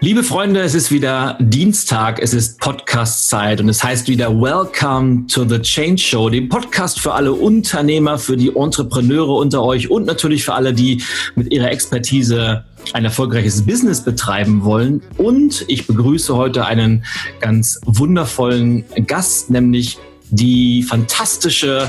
[0.00, 5.44] Liebe Freunde, es ist wieder Dienstag, es ist Podcast-Zeit und es heißt wieder Welcome to
[5.44, 10.44] the Change Show, dem Podcast für alle Unternehmer, für die Entrepreneure unter euch und natürlich
[10.44, 11.02] für alle, die
[11.34, 15.02] mit ihrer Expertise ein erfolgreiches Business betreiben wollen.
[15.16, 17.04] Und ich begrüße heute einen
[17.40, 19.98] ganz wundervollen Gast, nämlich
[20.30, 21.88] die fantastische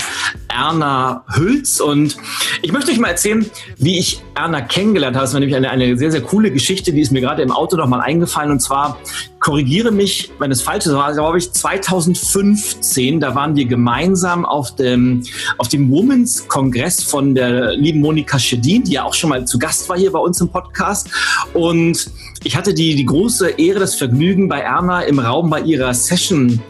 [0.60, 1.80] Erna Hülz.
[1.80, 2.18] Und
[2.62, 5.24] ich möchte euch mal erzählen, wie ich Erna kennengelernt habe.
[5.24, 7.78] Das war nämlich eine, eine sehr, sehr coole Geschichte, die ist mir gerade im Auto
[7.78, 8.52] nochmal eingefallen.
[8.52, 8.98] Und zwar,
[9.40, 13.22] korrigiere mich, wenn es falsch ist, war, glaube ich, 2015.
[13.22, 15.24] Da waren wir gemeinsam auf dem,
[15.58, 19.58] auf dem Women's Kongress von der lieben Monika Schedin, die ja auch schon mal zu
[19.60, 21.10] Gast war hier bei uns im Podcast.
[21.54, 22.12] Und
[22.44, 26.62] ich hatte die, die große Ehre, das Vergnügen, bei Erna im Raum bei ihrer Session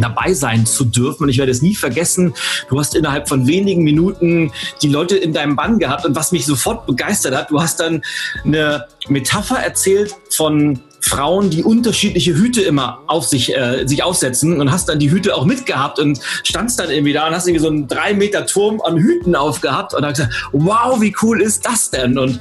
[0.00, 1.24] dabei sein zu dürfen.
[1.24, 2.34] Und ich werde es nie vergessen,
[2.68, 6.04] du hast innerhalb von wenigen Minuten die Leute in deinem Bann gehabt.
[6.04, 8.02] Und was mich sofort begeistert hat, du hast dann
[8.44, 14.70] eine Metapher erzählt von Frauen, die unterschiedliche Hüte immer auf sich, äh, sich aufsetzen und
[14.70, 17.68] hast dann die Hüte auch mitgehabt und standst dann irgendwie da und hast irgendwie so
[17.68, 21.90] einen drei Meter Turm an Hüten aufgehabt und hast gesagt, wow, wie cool ist das
[21.90, 22.18] denn?
[22.18, 22.40] Und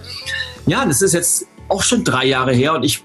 [0.66, 3.04] ja, das ist jetzt auch schon drei Jahre her und ich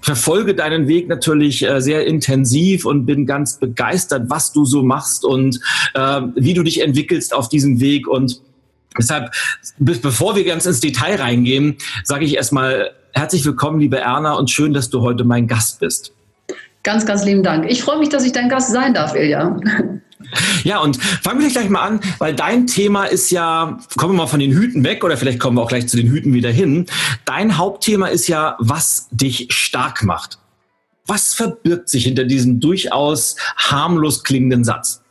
[0.00, 5.24] verfolge deinen Weg natürlich äh, sehr intensiv und bin ganz begeistert, was du so machst
[5.24, 5.60] und
[5.94, 8.06] äh, wie du dich entwickelst auf diesem Weg.
[8.06, 8.40] Und
[8.98, 9.32] deshalb,
[9.78, 14.72] bevor wir ganz ins Detail reingehen, sage ich erstmal herzlich willkommen, liebe Erna, und schön,
[14.72, 16.12] dass du heute mein Gast bist.
[16.84, 17.68] Ganz, ganz lieben Dank.
[17.68, 19.58] Ich freue mich, dass ich dein Gast sein darf, Ilja.
[20.64, 24.26] Ja, und fangen wir gleich mal an, weil dein Thema ist ja, kommen wir mal
[24.26, 26.86] von den Hüten weg oder vielleicht kommen wir auch gleich zu den Hüten wieder hin.
[27.24, 30.38] Dein Hauptthema ist ja, was dich stark macht.
[31.06, 35.02] Was verbirgt sich hinter diesem durchaus harmlos klingenden Satz?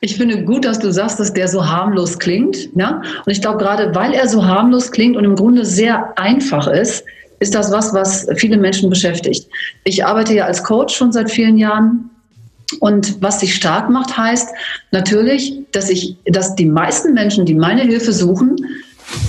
[0.00, 2.68] Ich finde gut, dass du sagst, dass der so harmlos klingt.
[2.74, 3.02] Ja?
[3.26, 7.04] Und ich glaube, gerade weil er so harmlos klingt und im Grunde sehr einfach ist,
[7.40, 9.48] ist das was, was viele Menschen beschäftigt.
[9.82, 12.10] Ich arbeite ja als Coach schon seit vielen Jahren
[12.80, 14.48] und was sich stark macht, heißt
[14.90, 18.56] natürlich, dass ich, dass die meisten Menschen, die meine Hilfe suchen,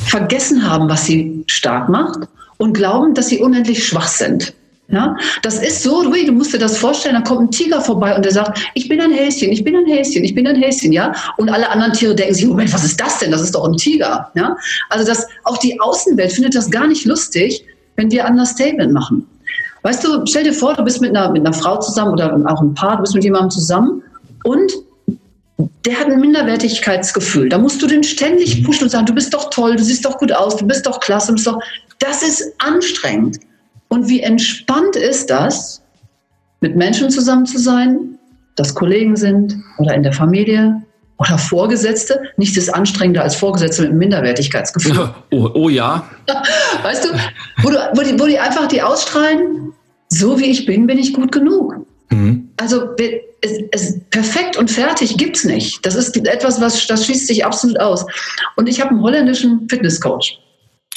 [0.05, 4.53] vergessen haben, was sie stark macht und glauben, dass sie unendlich schwach sind.
[4.87, 8.23] Ja, das ist so, du musst dir das vorstellen, da kommt ein Tiger vorbei und
[8.23, 11.11] der sagt, ich bin ein Häschen, ich bin ein Häschen, ich bin ein Häschen, ja.
[11.37, 13.31] Und alle anderen Tiere denken sich, Moment, was ist das denn?
[13.31, 14.55] Das ist doch ein Tiger, ja.
[14.89, 19.25] Also das, auch die Außenwelt findet das gar nicht lustig, wenn wir Understatement machen.
[19.85, 22.59] Weißt du, stell dir vor, du bist mit einer, mit einer Frau zusammen oder auch
[22.59, 24.01] ein Paar, du bist mit jemandem zusammen
[24.43, 24.73] und
[25.85, 27.49] der hat ein Minderwertigkeitsgefühl.
[27.49, 28.63] Da musst du den ständig mhm.
[28.65, 30.99] pushen und sagen, du bist doch toll, du siehst doch gut aus, du bist doch
[30.99, 31.33] klasse.
[31.33, 31.59] Bist doch
[31.99, 33.37] das ist anstrengend.
[33.89, 35.83] Und wie entspannt ist das,
[36.61, 38.17] mit Menschen zusammen zu sein,
[38.55, 40.81] das Kollegen sind oder in der Familie
[41.17, 42.21] oder Vorgesetzte.
[42.37, 45.09] Nichts ist anstrengender als Vorgesetzte mit einem Minderwertigkeitsgefühl.
[45.31, 46.09] Oh, oh ja.
[46.83, 47.09] Weißt du,
[47.63, 49.73] wo, du wo, die, wo die einfach die ausstrahlen,
[50.09, 51.75] so wie ich bin, bin ich gut genug.
[52.09, 52.49] Mhm.
[52.57, 52.89] Also
[53.41, 55.85] es, es, perfekt und fertig gibt es nicht.
[55.85, 58.05] Das ist etwas, was das schließt sich absolut aus.
[58.55, 60.39] Und ich habe einen holländischen Fitnesscoach.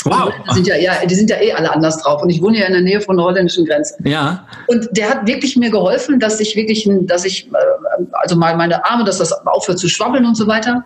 [0.08, 0.32] Wow.
[0.50, 2.22] Die sind, ja, ja, die sind ja eh alle anders drauf.
[2.22, 3.94] Und ich wohne ja in der Nähe von der holländischen Grenze.
[4.04, 4.46] Ja.
[4.66, 8.84] Und der hat wirklich mir geholfen, dass ich wirklich, dass ich, äh, also mal meine
[8.84, 10.84] Arme, dass das aufhört zu schwabbeln und so weiter.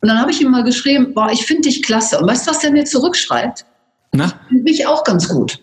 [0.00, 2.18] Und dann habe ich ihm mal geschrieben, boah, ich finde dich klasse.
[2.18, 3.64] Und weißt du, was der mir zurückschreibt?
[4.12, 4.32] Na?
[4.50, 5.58] Mich auch ganz gut.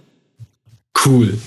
[1.06, 1.38] Cool.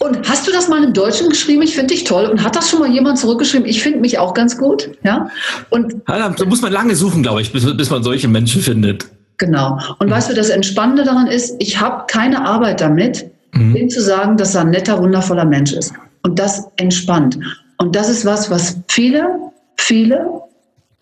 [0.00, 1.62] Und hast du das mal im Deutschen geschrieben?
[1.62, 2.26] Ich finde dich toll.
[2.26, 3.66] Und hat das schon mal jemand zurückgeschrieben?
[3.66, 4.90] Ich finde mich auch ganz gut.
[5.02, 5.30] Ja.
[5.70, 9.06] Und da muss man lange suchen, glaube ich, bis, bis man solche Menschen findet.
[9.38, 9.78] Genau.
[9.98, 10.12] Und mhm.
[10.12, 13.76] weißt du, das Entspannende daran ist, ich habe keine Arbeit damit, mhm.
[13.76, 15.92] ihm zu sagen, dass er ein netter, wundervoller Mensch ist.
[16.22, 17.38] Und das entspannt.
[17.78, 19.38] Und das ist was, was viele,
[19.76, 20.42] viele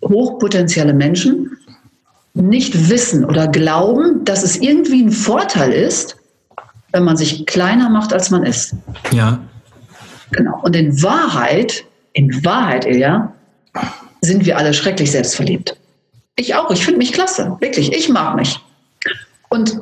[0.05, 1.57] hochpotenzielle Menschen
[2.35, 6.17] nicht wissen oder glauben, dass es irgendwie ein Vorteil ist,
[6.93, 8.75] wenn man sich kleiner macht, als man ist.
[9.11, 9.41] Ja.
[10.33, 10.61] Genau.
[10.63, 13.33] Und in Wahrheit, in Wahrheit, Ilja,
[14.21, 15.77] sind wir alle schrecklich selbstverliebt.
[16.37, 16.71] Ich auch.
[16.71, 17.57] Ich finde mich klasse.
[17.61, 17.93] Wirklich.
[17.93, 18.59] Ich mag mich.
[19.49, 19.81] Und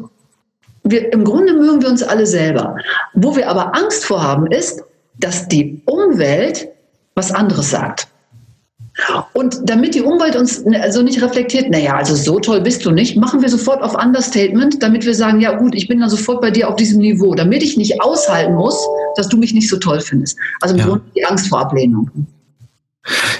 [0.84, 2.76] wir, im Grunde mögen wir uns alle selber.
[3.14, 4.82] Wo wir aber Angst vor haben, ist,
[5.18, 6.68] dass die Umwelt
[7.14, 8.08] was anderes sagt.
[9.32, 13.16] Und damit die Umwelt uns also nicht reflektiert, naja, also so toll bist du nicht,
[13.16, 16.52] machen wir sofort auf Understatement, damit wir sagen, ja gut, ich bin dann sofort bei
[16.52, 18.78] dir auf diesem Niveau, damit ich nicht aushalten muss,
[19.16, 20.38] dass du mich nicht so toll findest.
[20.60, 20.86] Also im ja.
[20.86, 22.08] Grunde die Angst vor Ablehnung.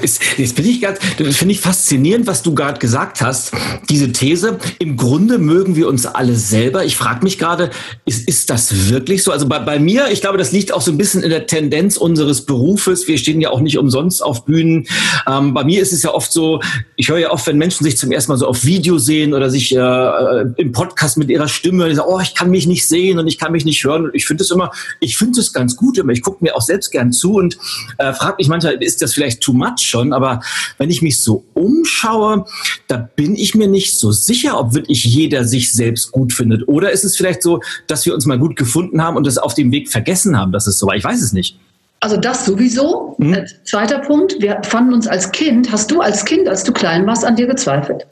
[0.02, 3.52] Jetzt bin ich ganz, das finde ich faszinierend, was du gerade gesagt hast.
[3.88, 6.84] Diese These, im Grunde mögen wir uns alle selber.
[6.84, 7.70] Ich frage mich gerade,
[8.04, 9.32] ist, ist das wirklich so?
[9.32, 11.96] Also bei, bei mir, ich glaube, das liegt auch so ein bisschen in der Tendenz
[11.96, 13.08] unseres Berufes.
[13.08, 14.86] Wir stehen ja auch nicht umsonst auf Bühnen.
[15.26, 16.60] Ähm, bei mir ist es ja oft so,
[16.96, 19.48] ich höre ja oft, wenn Menschen sich zum ersten Mal so auf Video sehen oder
[19.48, 23.18] sich äh, im Podcast mit ihrer Stimme, die sagen, oh, ich kann mich nicht sehen
[23.18, 24.04] und ich kann mich nicht hören.
[24.04, 24.70] Und ich finde es immer,
[25.00, 26.12] ich finde es ganz gut immer.
[26.12, 27.56] Ich gucke mir auch selbst gern zu und
[27.96, 30.40] äh, frage mich manchmal, ist das vielleicht too much schon, aber
[30.78, 32.44] wenn ich mich so umschaue,
[32.88, 36.68] da bin ich mir nicht so sicher, ob wirklich jeder sich selbst gut findet.
[36.68, 39.54] Oder ist es vielleicht so, dass wir uns mal gut gefunden haben und es auf
[39.54, 40.96] dem Weg vergessen haben, dass es so war?
[40.96, 41.56] Ich weiß es nicht.
[42.00, 43.14] Also das sowieso.
[43.18, 43.34] Mhm.
[43.34, 47.06] Äh, zweiter Punkt, wir fanden uns als Kind, hast du als Kind, als du klein
[47.06, 48.06] warst, an dir gezweifelt?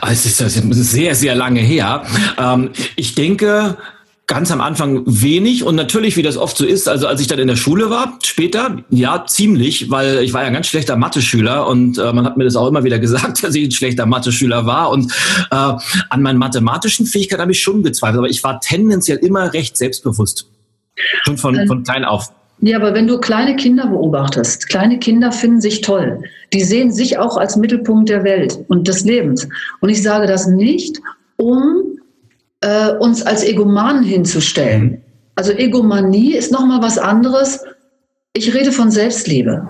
[0.00, 2.04] Ah, es ist sehr, sehr lange her.
[2.38, 3.76] Ähm, ich denke,
[4.28, 7.40] Ganz am Anfang wenig und natürlich, wie das oft so ist, also als ich dann
[7.40, 11.66] in der Schule war, später, ja, ziemlich, weil ich war ja ein ganz schlechter Mathe-Schüler
[11.66, 14.64] und äh, man hat mir das auch immer wieder gesagt, dass ich ein schlechter Mathe-Schüler
[14.64, 15.12] war und
[15.50, 19.76] äh, an meinen mathematischen Fähigkeiten habe ich schon gezweifelt, aber ich war tendenziell immer recht
[19.76, 20.46] selbstbewusst.
[21.24, 22.32] Schon von, ähm, von klein auf.
[22.60, 26.22] Ja, aber wenn du kleine Kinder beobachtest, kleine Kinder finden sich toll.
[26.52, 29.48] Die sehen sich auch als Mittelpunkt der Welt und des Lebens.
[29.80, 31.00] Und ich sage das nicht,
[31.38, 31.98] um
[32.62, 34.82] äh, uns als Egomanen hinzustellen.
[34.84, 34.98] Mhm.
[35.34, 37.60] Also Egomanie ist nochmal was anderes.
[38.32, 39.68] Ich rede von Selbstliebe.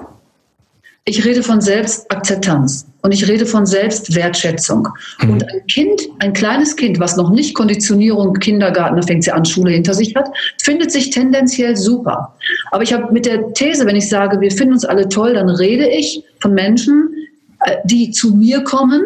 [1.04, 4.88] Ich rede von Selbstakzeptanz und ich rede von Selbstwertschätzung.
[5.20, 5.30] Mhm.
[5.30, 9.44] Und ein Kind, ein kleines Kind, was noch nicht Konditionierung, Kindergarten, da fängt sie an,
[9.44, 10.28] Schule hinter sich hat,
[10.62, 12.36] findet sich tendenziell super.
[12.70, 15.48] Aber ich habe mit der These, wenn ich sage, wir finden uns alle toll, dann
[15.48, 17.08] rede ich von Menschen,
[17.64, 19.02] äh, die zu mir kommen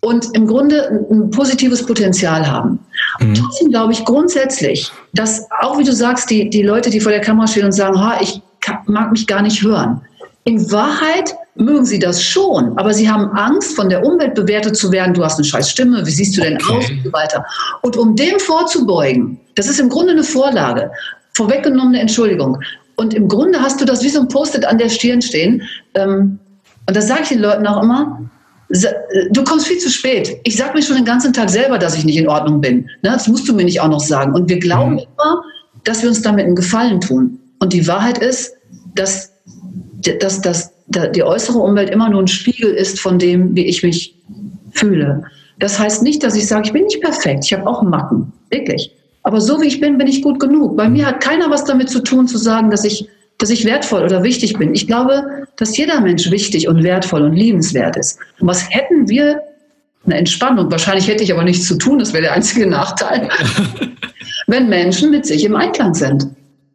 [0.00, 2.78] und im Grunde ein positives Potenzial haben.
[3.20, 3.34] Mhm.
[3.34, 7.20] Trotzdem glaube ich grundsätzlich, dass auch wie du sagst, die, die Leute, die vor der
[7.20, 8.40] Kamera stehen und sagen, ha, ich
[8.86, 10.00] mag mich gar nicht hören.
[10.44, 14.90] In Wahrheit mögen sie das schon, aber sie haben Angst, von der Umwelt bewertet zu
[14.90, 15.14] werden.
[15.14, 16.76] Du hast eine scheiß Stimme, wie siehst du denn okay.
[16.76, 17.44] aus und so weiter.
[17.82, 20.90] Und um dem vorzubeugen, das ist im Grunde eine Vorlage,
[21.34, 22.58] vorweggenommene Entschuldigung.
[22.96, 25.62] Und im Grunde hast du das wie so ein Post-it an der Stirn stehen.
[25.94, 26.38] Ähm,
[26.86, 28.20] und das sage ich den Leuten auch immer
[29.30, 30.38] du kommst viel zu spät.
[30.44, 32.88] Ich sage mir schon den ganzen Tag selber, dass ich nicht in Ordnung bin.
[33.02, 34.34] Ne, das musst du mir nicht auch noch sagen.
[34.34, 35.00] Und wir glauben mhm.
[35.00, 35.42] immer,
[35.84, 37.38] dass wir uns damit einen Gefallen tun.
[37.58, 38.54] Und die Wahrheit ist,
[38.94, 39.32] dass,
[40.20, 40.72] dass, dass
[41.14, 44.16] die äußere Umwelt immer nur ein Spiegel ist von dem, wie ich mich
[44.72, 45.24] fühle.
[45.58, 47.44] Das heißt nicht, dass ich sage, ich bin nicht perfekt.
[47.44, 48.32] Ich habe auch Macken.
[48.50, 48.92] Wirklich.
[49.22, 50.76] Aber so wie ich bin, bin ich gut genug.
[50.76, 53.08] Bei mir hat keiner was damit zu tun, zu sagen, dass ich
[53.42, 54.72] dass ich wertvoll oder wichtig bin.
[54.72, 55.24] Ich glaube,
[55.62, 58.18] dass jeder Mensch wichtig und wertvoll und liebenswert ist.
[58.40, 59.40] Und was hätten wir?
[60.04, 60.68] Eine Entspannung.
[60.72, 63.28] Wahrscheinlich hätte ich aber nichts zu tun, das wäre der einzige Nachteil.
[64.48, 66.26] Wenn Menschen mit sich im Einklang sind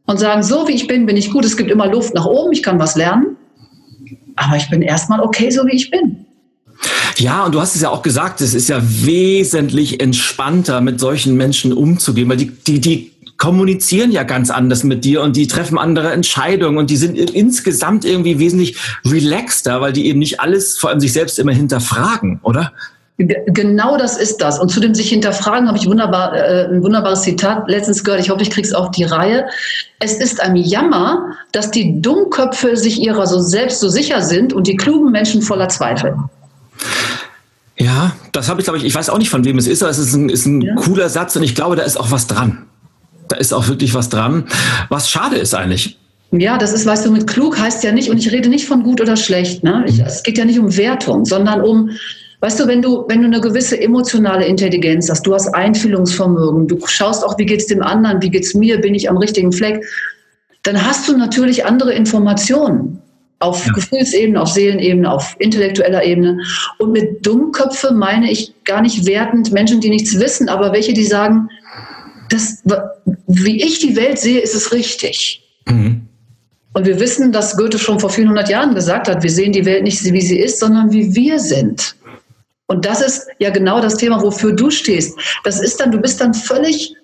[0.05, 2.53] und sagen, so wie ich bin, bin ich gut, es gibt immer Luft nach oben,
[2.53, 3.35] ich kann was lernen,
[4.37, 6.25] aber ich bin erstmal okay, so wie ich bin.
[7.17, 11.35] Ja, und du hast es ja auch gesagt, es ist ja wesentlich entspannter, mit solchen
[11.35, 15.77] Menschen umzugehen, weil die, die, die kommunizieren ja ganz anders mit dir und die treffen
[15.77, 20.89] andere Entscheidungen und die sind insgesamt irgendwie wesentlich relaxter, weil die eben nicht alles, vor
[20.89, 22.73] allem sich selbst immer hinterfragen, oder?
[23.17, 24.59] Genau das ist das.
[24.59, 28.21] Und zu dem sich hinterfragen habe ich wunderbar, äh, ein wunderbares Zitat letztens gehört.
[28.21, 29.47] Ich hoffe, ich kriege es auf die Reihe.
[29.99, 34.67] Es ist ein Jammer, dass die Dummköpfe sich ihrer so selbst so sicher sind und
[34.67, 36.15] die klugen Menschen voller Zweifel.
[37.75, 39.91] Ja, das habe ich, glaube ich, ich weiß auch nicht, von wem es ist, aber
[39.91, 40.75] es ist ein, ist ein ja.
[40.75, 42.67] cooler Satz und ich glaube, da ist auch was dran
[43.29, 44.45] da ist auch wirklich was dran.
[44.89, 45.97] Was schade ist eigentlich.
[46.31, 48.83] Ja, das ist, weißt du, mit klug heißt ja nicht, und ich rede nicht von
[48.83, 49.85] gut oder schlecht, ne?
[49.87, 51.91] Ich, es geht ja nicht um Wertung, sondern um,
[52.41, 56.85] weißt du, wenn du, wenn du eine gewisse emotionale Intelligenz hast, du hast Einfühlungsvermögen, du
[56.85, 59.85] schaust auch, wie geht's dem anderen, wie geht's mir, bin ich am richtigen Fleck,
[60.63, 63.01] dann hast du natürlich andere Informationen
[63.39, 63.71] auf ja.
[63.71, 66.39] Gefühlsebene, auf Seelenebene, auf intellektueller Ebene.
[66.79, 71.05] Und mit Dummköpfe meine ich gar nicht wertend Menschen, die nichts wissen, aber welche, die
[71.05, 71.49] sagen,
[72.29, 72.63] das,
[73.27, 75.43] wie ich die Welt sehe, ist es richtig.
[75.65, 76.07] Mhm.
[76.73, 79.65] Und wir wissen, dass Goethe schon vor vielen hundert Jahren gesagt hat, wir sehen die
[79.65, 81.95] Welt nicht, wie sie ist, sondern wie wir sind.
[82.67, 85.17] Und das ist ja genau das Thema, wofür du stehst.
[85.43, 86.95] Das ist dann, du bist dann völlig,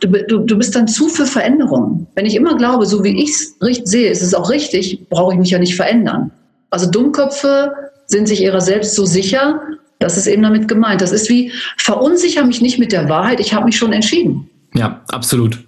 [0.00, 2.06] du, du, du bist dann zu für Veränderungen.
[2.16, 5.38] Wenn ich immer glaube, so wie ich es sehe, ist es auch richtig, brauche ich
[5.38, 6.30] mich ja nicht verändern.
[6.70, 7.72] Also Dummköpfe
[8.06, 9.62] sind sich ihrer selbst so sicher
[10.04, 11.00] das ist eben damit gemeint.
[11.00, 14.48] Das ist wie, verunsicher mich nicht mit der Wahrheit, ich habe mich schon entschieden.
[14.74, 15.64] Ja, absolut.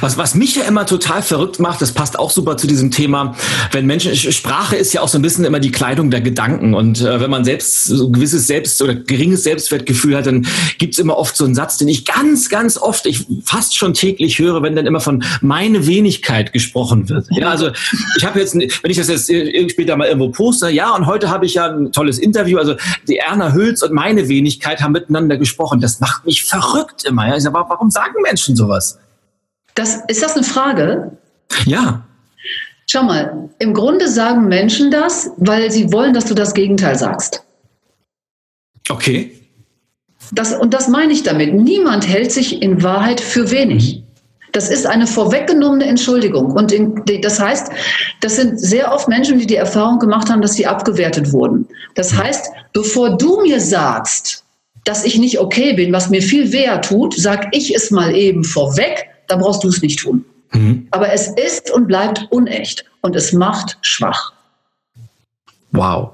[0.00, 3.34] Was, was mich ja immer total verrückt macht, das passt auch super zu diesem Thema,
[3.72, 7.00] wenn Menschen, Sprache ist ja auch so ein bisschen immer die Kleidung der Gedanken und
[7.00, 10.46] äh, wenn man selbst so ein gewisses Selbst- oder geringes Selbstwertgefühl hat, dann
[10.78, 14.38] gibt's immer oft so einen Satz, den ich ganz, ganz oft, ich fast schon täglich
[14.38, 17.26] höre, wenn dann immer von meine Wenigkeit gesprochen wird.
[17.30, 17.70] Ja, also
[18.16, 19.30] ich habe jetzt, wenn ich das jetzt
[19.72, 22.74] später mal irgendwo poste, ja, und heute habe ich ja ein tolles Interview, also
[23.08, 25.80] die Erna Hülz und meine Wenigkeit haben miteinander gesprochen.
[25.80, 27.28] Das macht mich verrückt immer.
[27.28, 27.36] Ja.
[27.36, 28.98] Ich sage, warum sagen Menschen sowas?
[29.74, 31.16] Das, ist das eine Frage?
[31.64, 32.04] Ja.
[32.90, 37.42] Schau mal, im Grunde sagen Menschen das, weil sie wollen, dass du das Gegenteil sagst.
[38.90, 39.38] Okay.
[40.32, 41.54] Das, und das meine ich damit.
[41.54, 44.02] Niemand hält sich in Wahrheit für wenig.
[44.52, 46.52] Das ist eine vorweggenommene Entschuldigung.
[46.52, 47.72] Und in, das heißt,
[48.20, 51.66] das sind sehr oft Menschen, die die Erfahrung gemacht haben, dass sie abgewertet wurden.
[51.94, 54.44] Das heißt, bevor du mir sagst,
[54.84, 58.44] dass ich nicht okay bin, was mir viel weh tut, sag ich es mal eben
[58.44, 60.24] vorweg dann brauchst du es nicht tun.
[60.52, 60.88] Mhm.
[60.90, 64.32] Aber es ist und bleibt unecht und es macht schwach.
[65.72, 66.12] Wow.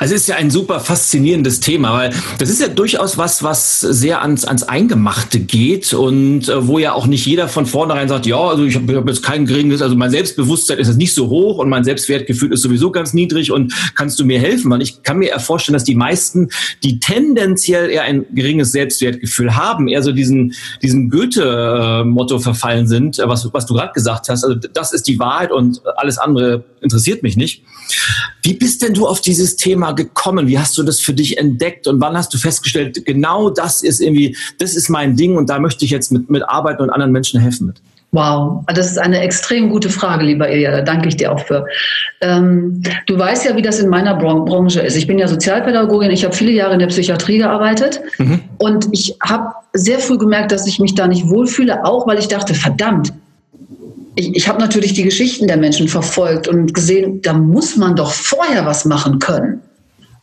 [0.00, 4.22] Also ist ja ein super faszinierendes Thema, weil das ist ja durchaus was, was sehr
[4.22, 8.38] ans, ans Eingemachte geht und äh, wo ja auch nicht jeder von vornherein sagt, ja,
[8.38, 11.58] also ich habe hab jetzt kein geringes, also mein Selbstbewusstsein ist jetzt nicht so hoch
[11.58, 14.72] und mein Selbstwertgefühl ist sowieso ganz niedrig und kannst du mir helfen?
[14.72, 16.48] Und ich kann mir eher vorstellen, dass die meisten,
[16.82, 23.52] die tendenziell eher ein geringes Selbstwertgefühl haben, eher so diesen, diesen Goethe-Motto verfallen sind, was,
[23.52, 24.44] was du gerade gesagt hast.
[24.44, 27.62] Also das ist die Wahrheit und alles andere interessiert mich nicht.
[28.42, 30.46] Wie bist denn du auf dieses Thema gekommen?
[30.46, 34.00] Wie hast du das für dich entdeckt und wann hast du festgestellt, genau das ist
[34.00, 37.12] irgendwie, das ist mein Ding und da möchte ich jetzt mit, mit arbeiten und anderen
[37.12, 37.80] Menschen helfen mit?
[38.10, 40.70] Wow, das ist eine extrem gute Frage, lieber Ilja.
[40.70, 41.66] Da danke ich dir auch für.
[42.22, 44.96] Ähm, du weißt ja, wie das in meiner Branche ist.
[44.96, 46.10] Ich bin ja Sozialpädagogin.
[46.10, 48.40] Ich habe viele Jahre in der Psychiatrie gearbeitet mhm.
[48.56, 52.28] und ich habe sehr früh gemerkt, dass ich mich da nicht wohlfühle, auch weil ich
[52.28, 53.12] dachte, verdammt,
[54.18, 58.12] ich, ich habe natürlich die Geschichten der Menschen verfolgt und gesehen, da muss man doch
[58.12, 59.62] vorher was machen können.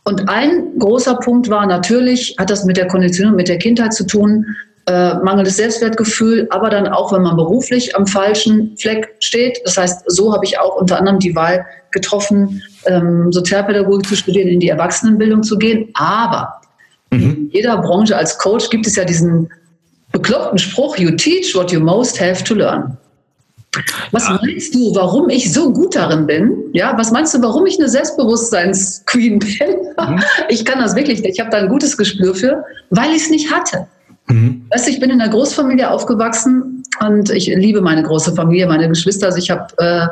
[0.04, 4.06] Und ein großer Punkt war natürlich, hat das mit der Konditionierung, mit der Kindheit zu
[4.06, 4.44] tun,
[4.86, 9.58] äh, mangelndes Selbstwertgefühl, aber dann auch, wenn man beruflich am falschen Fleck steht.
[9.64, 14.48] Das heißt, so habe ich auch unter anderem die Wahl getroffen, ähm, Sozialpädagogik zu studieren,
[14.48, 15.88] in die Erwachsenenbildung zu gehen.
[15.94, 16.60] Aber
[17.10, 17.20] mhm.
[17.20, 19.50] in jeder Branche als Coach gibt es ja diesen
[20.12, 22.96] bekloppten Spruch, you teach what you most have to learn.
[24.12, 24.38] Was ja.
[24.42, 26.64] meinst du, warum ich so gut darin bin?
[26.72, 29.76] Ja, was meinst du, warum ich eine Selbstbewusstseins-Queen bin?
[29.98, 30.22] Mhm.
[30.48, 33.52] Ich kann das wirklich, ich habe da ein gutes Gespür für, weil ich es nicht
[33.52, 33.86] hatte.
[34.28, 34.66] Mhm.
[34.70, 38.88] Weißt du, ich bin in einer Großfamilie aufgewachsen und ich liebe meine große Familie, meine
[38.88, 39.26] Geschwister.
[39.26, 40.06] Also ich habe äh,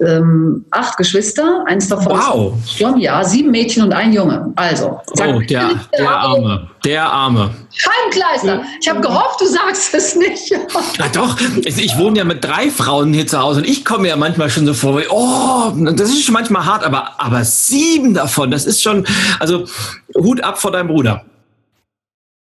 [0.00, 2.54] ähm, acht Geschwister, eins davon wow.
[2.66, 4.52] schon, ja, sieben Mädchen und ein Junge.
[4.56, 7.50] Also, oh, der, der Arme, der Arme.
[7.72, 8.62] Scheibenkleister.
[8.80, 10.50] Ich habe gehofft, du sagst es nicht.
[10.98, 14.16] ja, doch, ich wohne ja mit drei Frauen hier zu Hause und ich komme ja
[14.16, 18.66] manchmal schon so vor, oh, das ist schon manchmal hart, aber, aber sieben davon, das
[18.66, 19.06] ist schon,
[19.38, 19.64] also
[20.16, 21.24] Hut ab vor deinem Bruder.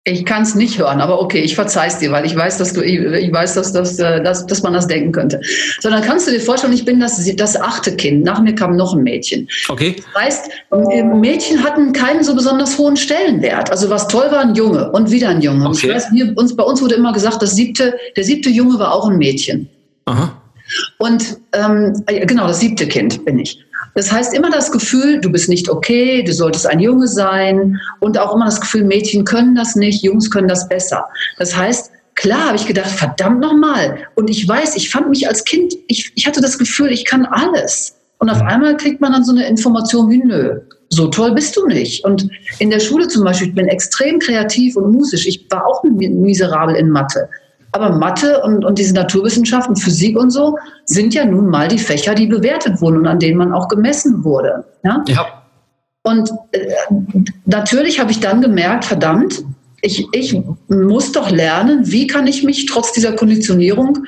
[0.09, 2.73] Ich kann es nicht hören, aber okay, ich verzeih es dir, weil ich weiß, dass
[2.73, 5.41] du, ich weiß, dass, dass, äh, dass, dass man das denken könnte.
[5.81, 8.23] Sondern kannst du dir vorstellen, ich bin das, das achte Kind.
[8.23, 9.49] Nach mir kam noch ein Mädchen.
[9.69, 9.97] Okay.
[10.15, 10.51] Das heißt,
[11.15, 13.69] Mädchen hatten keinen so besonders hohen Stellenwert.
[13.73, 15.67] Also was toll war, ein Junge und wieder ein Junge.
[15.67, 15.89] Okay.
[15.89, 18.95] Ich weiß, wir, uns, bei uns wurde immer gesagt, das siebte, der siebte Junge war
[18.95, 19.69] auch ein Mädchen.
[20.05, 20.41] Aha.
[20.99, 23.59] Und ähm, genau, das siebte Kind bin ich.
[23.95, 28.19] Das heißt immer das Gefühl, du bist nicht okay, du solltest ein Junge sein und
[28.19, 31.05] auch immer das Gefühl, Mädchen können das nicht, Jungs können das besser.
[31.39, 33.99] Das heißt, klar habe ich gedacht, verdammt nochmal.
[34.15, 37.25] Und ich weiß, ich fand mich als Kind, ich, ich hatte das Gefühl, ich kann
[37.25, 37.95] alles.
[38.19, 41.67] Und auf einmal kriegt man dann so eine Information wie, nö, so toll bist du
[41.67, 42.05] nicht.
[42.05, 42.29] Und
[42.59, 45.27] in der Schule zum Beispiel, ich bin extrem kreativ und musisch.
[45.27, 47.29] Ich war auch miserabel in Mathe.
[47.77, 50.57] Aber Mathe und, und diese Naturwissenschaften, Physik und so
[50.87, 54.25] sind ja nun mal die Fächer, die bewertet wurden und an denen man auch gemessen
[54.25, 54.65] wurde.
[54.83, 55.05] Ja.
[55.09, 55.27] ja.
[56.03, 56.59] Und äh,
[57.45, 59.45] natürlich habe ich dann gemerkt, verdammt,
[59.83, 64.07] ich, ich muss doch lernen, wie kann ich mich trotz dieser Konditionierung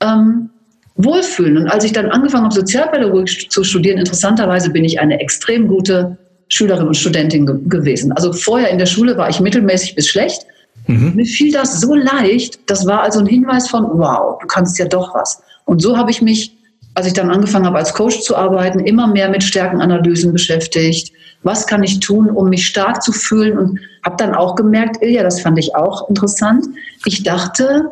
[0.00, 0.50] ähm,
[0.94, 1.56] wohlfühlen.
[1.56, 6.16] Und als ich dann angefangen habe, Sozialpädagogik zu studieren, interessanterweise bin ich eine extrem gute
[6.46, 8.12] Schülerin und Studentin ge gewesen.
[8.12, 10.46] Also vorher in der Schule war ich mittelmäßig bis schlecht.
[10.88, 11.12] Mhm.
[11.14, 12.58] Mir fiel das so leicht.
[12.66, 15.40] Das war also ein Hinweis von, wow, du kannst ja doch was.
[15.66, 16.56] Und so habe ich mich,
[16.94, 21.12] als ich dann angefangen habe, als Coach zu arbeiten, immer mehr mit Stärkenanalysen beschäftigt.
[21.42, 23.58] Was kann ich tun, um mich stark zu fühlen?
[23.58, 26.66] Und habe dann auch gemerkt, ja, das fand ich auch interessant.
[27.04, 27.84] Ich dachte,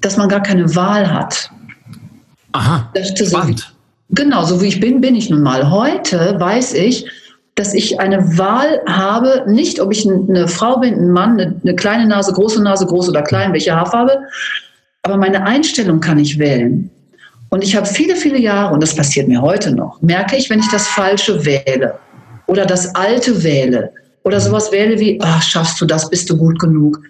[0.00, 1.50] dass man gar keine Wahl hat.
[2.52, 3.60] Aha, dachte, spannend.
[4.08, 5.70] So, genau, so wie ich bin, bin ich nun mal.
[5.70, 7.06] Heute weiß ich,
[7.54, 12.06] dass ich eine Wahl habe, nicht ob ich eine Frau bin, ein Mann, eine, kleine
[12.06, 14.18] Nase, große Nase, groß oder klein, welche Haarfarbe,
[15.02, 16.90] Aber meine Einstellung kann ich wählen.
[17.50, 20.60] Und ich habe viele, viele Jahre, und das passiert mir heute noch, merke ich, wenn
[20.60, 21.98] ich das Falsche wähle
[22.46, 23.92] oder das Alte wähle
[24.22, 27.00] oder sowas wähle wie, ach, schaffst du das, bist du gut genug.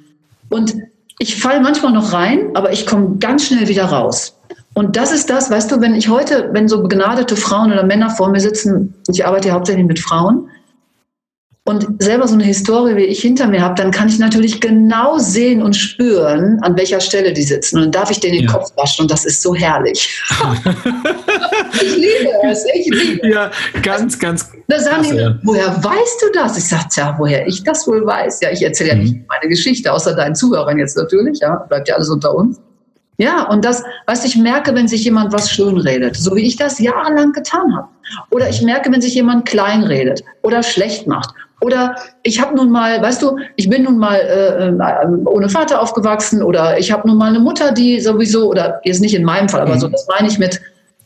[0.48, 0.74] Und
[1.18, 4.34] ich falle manchmal noch rein, aber ich komme ganz schnell wieder raus.
[4.80, 8.08] Und das ist das, weißt du, wenn ich heute, wenn so begnadete Frauen oder Männer
[8.08, 10.48] vor mir sitzen, ich arbeite ja hauptsächlich mit Frauen,
[11.64, 15.18] und selber so eine Historie wie ich hinter mir habe, dann kann ich natürlich genau
[15.18, 17.76] sehen und spüren, an welcher Stelle die sitzen.
[17.76, 18.52] Und dann darf ich denen den ja.
[18.52, 20.18] Kopf waschen und das ist so herrlich.
[21.74, 23.34] ich liebe es, ich liebe es.
[23.34, 23.50] Ja,
[23.82, 24.50] ganz, ganz.
[24.66, 25.38] Da sagen die, ja.
[25.42, 26.56] woher weißt du das?
[26.56, 28.40] Ich sage, ja, woher ich das wohl weiß.
[28.40, 29.24] Ja, ich erzähle ja nicht mhm.
[29.28, 32.58] meine Geschichte, außer deinen Zuhörern jetzt natürlich, ja, bleibt ja alles unter uns.
[33.20, 36.78] Ja, und das, was ich merke, wenn sich jemand was schönredet, so wie ich das
[36.78, 37.88] jahrelang getan habe.
[38.30, 43.02] Oder ich merke, wenn sich jemand kleinredet oder schlecht macht oder ich habe nun mal,
[43.02, 47.18] weißt du, ich bin nun mal äh, äh, ohne Vater aufgewachsen oder ich habe nun
[47.18, 49.80] mal eine Mutter, die sowieso, oder jetzt nicht in meinem Fall, aber mhm.
[49.80, 50.58] so, das meine ich mit,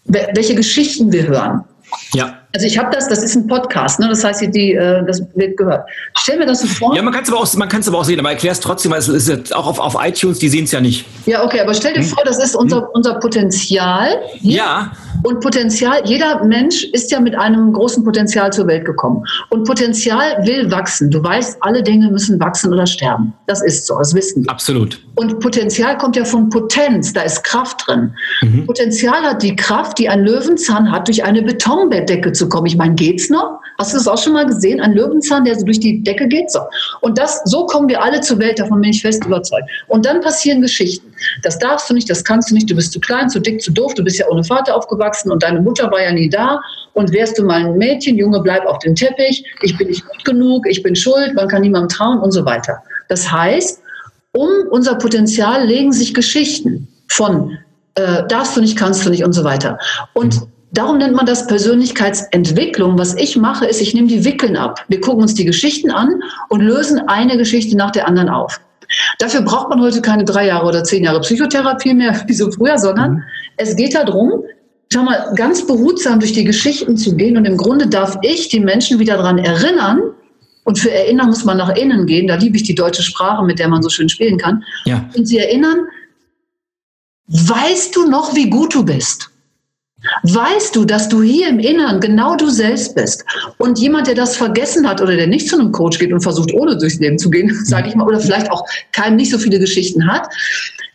[0.05, 1.65] welche Geschichten wir hören.
[2.13, 2.39] Ja.
[2.55, 4.09] Also ich habe das, das ist ein Podcast, ne?
[4.09, 5.89] das heißt, die, äh, das wird gehört.
[6.17, 6.95] Stell mir das so vor.
[6.95, 9.09] Ja, man kann es aber, auch, aber auch sehen, aber erklär es trotzdem, weil es
[9.09, 11.05] ist ja auch auf, auf iTunes, die sehen es ja nicht.
[11.27, 12.07] Ja, okay, aber stell dir hm?
[12.07, 12.89] vor, das ist unser, hm?
[12.93, 14.21] unser Potenzial.
[14.35, 14.59] Hier.
[14.59, 14.93] Ja.
[15.25, 19.25] Und Potenzial, jeder Mensch ist ja mit einem großen Potenzial zur Welt gekommen.
[19.49, 21.11] Und Potenzial will wachsen.
[21.11, 23.33] Du weißt, alle Dinge müssen wachsen oder sterben.
[23.47, 24.51] Das ist so, das wissen wir.
[24.51, 25.01] Absolut.
[25.15, 28.13] Und Potenzial kommt ja von Potenz, da ist Kraft drin.
[28.43, 28.67] Mhm.
[28.67, 32.67] Potenzial hat die Kraft, die ein Löwenzahn hat, durch eine Betonbettdecke zu kommen.
[32.67, 33.61] Ich meine, geht's noch?
[33.79, 34.81] Hast du das auch schon mal gesehen?
[34.81, 36.51] Ein Löwenzahn, der so durch die Decke geht?
[36.51, 36.61] So.
[37.01, 39.69] Und das, so kommen wir alle zur Welt, davon bin ich fest überzeugt.
[39.89, 41.13] Und dann passieren Geschichten.
[41.43, 43.73] Das darfst du nicht, das kannst du nicht, du bist zu klein, zu dick, zu
[43.73, 46.61] doof, du bist ja ohne Vater aufgewachsen und deine Mutter war ja nie da.
[46.93, 50.25] Und wärst du mal ein Mädchen, Junge, bleib auf dem Teppich, ich bin nicht gut
[50.25, 52.83] genug, ich bin schuld, man kann niemandem trauen und so weiter.
[53.09, 53.81] Das heißt,
[54.33, 57.59] um unser Potenzial legen sich Geschichten von
[57.95, 59.79] äh, darfst du nicht, kannst du nicht und so weiter.
[60.15, 60.41] Und
[60.75, 62.99] Darum nennt man das Persönlichkeitsentwicklung.
[62.99, 64.85] Was ich mache, ist, ich nehme die Wickeln ab.
[64.89, 68.61] Wir gucken uns die Geschichten an und lösen eine Geschichte nach der anderen auf.
[69.21, 72.77] Dafür braucht man heute keine drei Jahre oder zehn Jahre Psychotherapie mehr, wie so früher,
[72.77, 73.23] sondern mhm.
[73.57, 74.43] es geht darum,
[74.93, 77.37] schau mal, ganz behutsam durch die Geschichten zu gehen.
[77.37, 80.03] Und im Grunde darf ich die Menschen wieder daran erinnern,
[80.67, 82.27] und für erinnern muss man nach innen gehen.
[82.27, 84.65] Da liebe ich die deutsche Sprache, mit der man so schön spielen kann.
[84.87, 85.05] Ja.
[85.15, 85.77] Und sie erinnern,
[87.27, 89.31] weißt du noch, wie gut du bist?
[90.23, 93.25] Weißt du, dass du hier im Inneren genau du selbst bist?
[93.59, 96.53] Und jemand, der das vergessen hat oder der nicht zu einem Coach geht und versucht,
[96.55, 99.59] ohne durchs Leben zu gehen, sage ich mal, oder vielleicht auch keinem nicht so viele
[99.59, 100.29] Geschichten hat,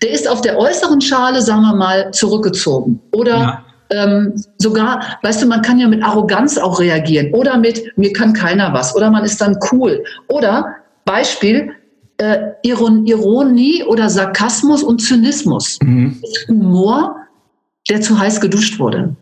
[0.01, 3.01] der ist auf der äußeren Schale, sagen wir mal, zurückgezogen.
[3.11, 3.63] Oder ja.
[3.89, 7.33] ähm, sogar, weißt du, man kann ja mit Arroganz auch reagieren.
[7.33, 8.95] Oder mit, mir kann keiner was.
[8.95, 10.03] Oder man ist dann cool.
[10.27, 11.71] Oder Beispiel,
[12.17, 15.79] äh, Ironie oder Sarkasmus und Zynismus.
[15.81, 16.21] Mhm.
[16.47, 17.15] Humor
[17.87, 19.15] der zu heiß geduscht wurde.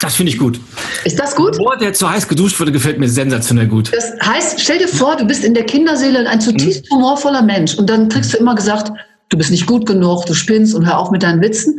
[0.00, 0.60] Das finde ich gut.
[1.04, 1.56] Ist das gut?
[1.58, 3.92] Boah, der zu heiß geduscht wurde, gefällt mir sensationell gut.
[3.94, 6.96] Das heißt, stell dir vor, du bist in der Kinderseele ein zutiefst mhm.
[6.96, 8.92] humorvoller Mensch und dann kriegst du immer gesagt,
[9.28, 11.78] du bist nicht gut genug, du spinnst und hör auf mit deinen Witzen.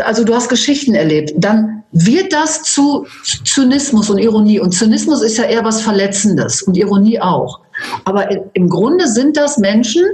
[0.00, 1.32] Also du hast Geschichten erlebt.
[1.36, 3.06] Dann wird das zu
[3.44, 4.60] Zynismus und Ironie.
[4.60, 7.60] Und Zynismus ist ja eher was Verletzendes und Ironie auch.
[8.04, 10.04] Aber im Grunde sind das Menschen,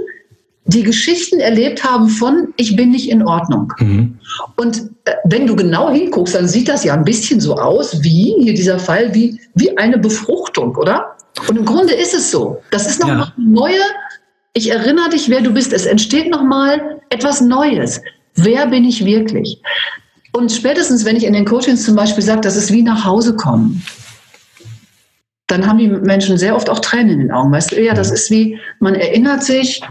[0.65, 3.71] die Geschichten erlebt haben von ich bin nicht in Ordnung.
[3.79, 4.17] Mhm.
[4.55, 8.35] Und äh, wenn du genau hinguckst, dann sieht das ja ein bisschen so aus wie,
[8.39, 11.15] hier dieser Fall, wie, wie eine Befruchtung, oder?
[11.47, 12.61] Und im Grunde ist es so.
[12.71, 13.33] Das ist nochmal ja.
[13.37, 13.81] eine neue,
[14.53, 15.71] ich erinnere dich, wer du bist.
[15.71, 18.01] Es entsteht nochmal etwas Neues.
[18.35, 19.61] Wer bin ich wirklich?
[20.31, 23.35] Und spätestens, wenn ich in den Coachings zum Beispiel sage, das ist wie nach Hause
[23.35, 23.83] kommen,
[25.47, 27.51] dann haben die Menschen sehr oft auch Tränen in den Augen.
[27.51, 29.81] Weißt du, ja, das ist wie, man erinnert sich,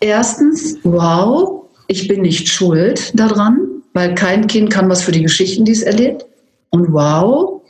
[0.00, 3.58] erstens, wow, ich bin nicht schuld daran,
[3.92, 6.26] weil kein Kind kann was für die Geschichten, die es erlebt.
[6.70, 7.62] Und wow,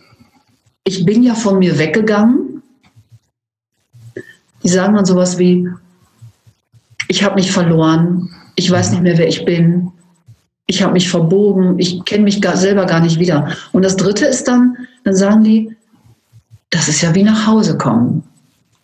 [0.84, 2.62] ich bin ja von mir weggegangen.
[4.62, 5.68] Die sagen dann sowas wie,
[7.08, 9.90] ich habe mich verloren, ich weiß nicht mehr, wer ich bin,
[10.66, 13.54] ich habe mich verbogen, ich kenne mich gar, selber gar nicht wieder.
[13.72, 15.76] Und das Dritte ist dann, dann sagen die,
[16.70, 18.22] das ist ja wie nach Hause kommen.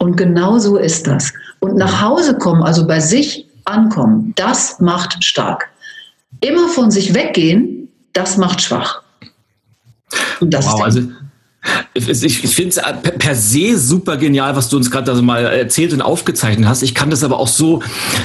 [0.00, 1.32] Und genau so ist das.
[1.60, 5.68] Und nach Hause kommen, also bei sich ankommen, das macht stark.
[6.40, 9.02] Immer von sich weggehen, das macht schwach.
[10.40, 11.00] Und das wow, ist also
[11.92, 16.00] ich finde es per se super genial, was du uns gerade also mal erzählt und
[16.00, 16.80] aufgezeichnet hast.
[16.82, 17.82] Ich kann das aber auch so,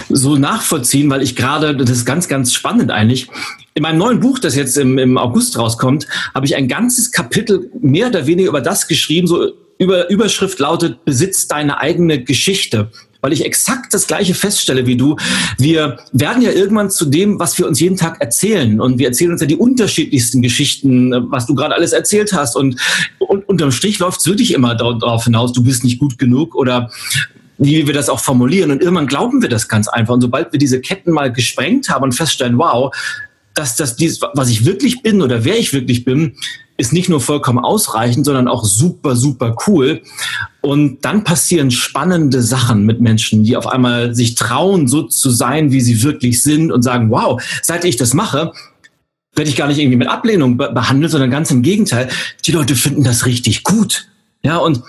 [0.08, 3.28] so nachvollziehen, weil ich gerade, das ist ganz, ganz spannend eigentlich.
[3.74, 7.70] In meinem neuen Buch, das jetzt im, im August rauskommt, habe ich ein ganzes Kapitel
[7.82, 12.90] mehr oder weniger über das geschrieben, so über Überschrift lautet, besitzt deine eigene Geschichte.
[13.22, 15.16] weil ich exakt das Gleiche feststelle wie du.
[15.58, 18.80] Wir werden ja irgendwann zu dem, was wir uns jeden Tag erzählen.
[18.80, 22.56] Und wir erzählen uns ja die unterschiedlichsten Geschichten, was du gerade alles erzählt hast.
[22.56, 22.80] Und,
[23.18, 26.92] und unterm Strich läuft es wirklich immer darauf hinaus, du bist nicht gut genug oder
[27.58, 28.70] wie wir das auch formulieren.
[28.70, 30.14] Und irgendwann glauben wir das ganz einfach.
[30.14, 32.94] Und sobald wir diese Ketten mal gesprengt haben und feststellen, wow,
[33.56, 33.98] dass das
[34.34, 36.36] was ich wirklich bin oder wer ich wirklich bin,
[36.78, 40.02] ist nicht nur vollkommen ausreichend, sondern auch super, super cool.
[40.62, 45.72] Und dann passieren spannende Sachen mit Menschen, die auf einmal sich trauen, so zu sein,
[45.72, 48.52] wie sie wirklich sind und sagen, wow, seit ich das mache,
[49.36, 52.10] werde ich gar nicht irgendwie mit Ablehnung behandelt, sondern ganz im Gegenteil.
[52.46, 54.08] Die Leute finden das richtig gut.
[54.44, 54.82] Ja, und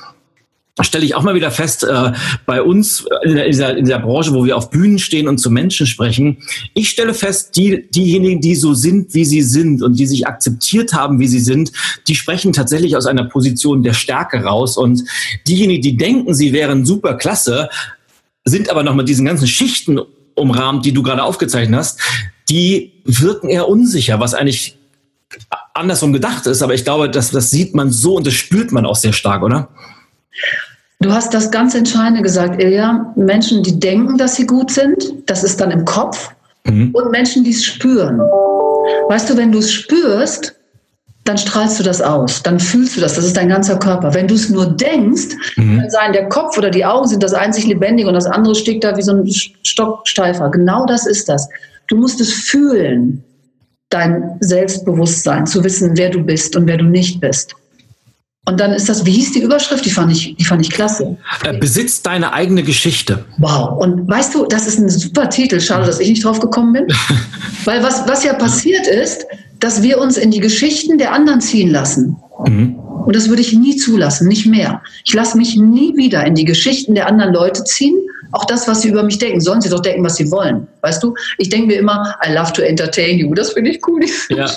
[0.85, 2.13] stelle ich auch mal wieder fest, äh,
[2.45, 5.39] bei uns in, der, in, dieser, in dieser Branche, wo wir auf Bühnen stehen und
[5.39, 6.39] zu Menschen sprechen,
[6.75, 10.93] ich stelle fest, die, diejenigen, die so sind, wie sie sind und die sich akzeptiert
[10.93, 11.73] haben, wie sie sind,
[12.09, 14.77] die sprechen tatsächlich aus einer Position der Stärke raus.
[14.77, 15.03] Und
[15.49, 17.71] diejenigen, die denken, sie wären super klasse,
[18.45, 19.99] sind aber noch mit diesen ganzen Schichten
[20.35, 22.01] umrahmt, die du gerade aufgezeichnet hast,
[22.51, 24.77] die wirken eher unsicher, was eigentlich
[25.75, 26.63] andersrum gedacht ist.
[26.63, 29.43] Aber ich glaube, das, das sieht man so und das spürt man auch sehr stark,
[29.43, 29.69] oder?
[31.01, 33.13] Du hast das ganz Entscheidende gesagt, Ilja.
[33.17, 36.31] Menschen, die denken, dass sie gut sind, das ist dann im Kopf.
[36.65, 36.91] Mhm.
[36.93, 38.19] Und Menschen, die es spüren.
[39.09, 40.55] Weißt du, wenn du es spürst,
[41.25, 44.15] dann strahlst du das aus, dann fühlst du das, das ist dein ganzer Körper.
[44.15, 45.81] Wenn du es nur denkst, mhm.
[45.81, 48.85] dann sein der Kopf oder die Augen sind das einzig Lebendige und das andere steckt
[48.85, 50.51] da wie so ein Stocksteifer.
[50.51, 51.49] Genau das ist das.
[51.89, 53.25] Du musst es fühlen,
[53.91, 57.55] dein Selbstbewusstsein, zu wissen, wer du bist und wer du nicht bist.
[58.49, 59.85] Und dann ist das, wie hieß die Überschrift?
[59.85, 61.17] Die fand ich, die fand ich klasse.
[61.43, 63.25] Äh, besitzt deine eigene Geschichte.
[63.39, 63.77] Wow.
[63.83, 65.61] Und weißt du, das ist ein super Titel.
[65.61, 66.87] Schade, dass ich nicht drauf gekommen bin.
[67.65, 69.27] Weil was, was ja passiert ist,
[69.59, 72.17] dass wir uns in die Geschichten der anderen ziehen lassen.
[72.47, 72.77] Mhm.
[72.77, 74.81] Und das würde ich nie zulassen, nicht mehr.
[75.05, 77.97] Ich lasse mich nie wieder in die Geschichten der anderen Leute ziehen,
[78.33, 80.67] auch das, was sie über mich denken, sollen sie doch denken, was sie wollen.
[80.83, 81.15] Weißt du?
[81.39, 83.35] Ich denke mir immer, I love to entertain you.
[83.35, 84.01] Das finde ich cool.
[84.29, 84.49] Ja.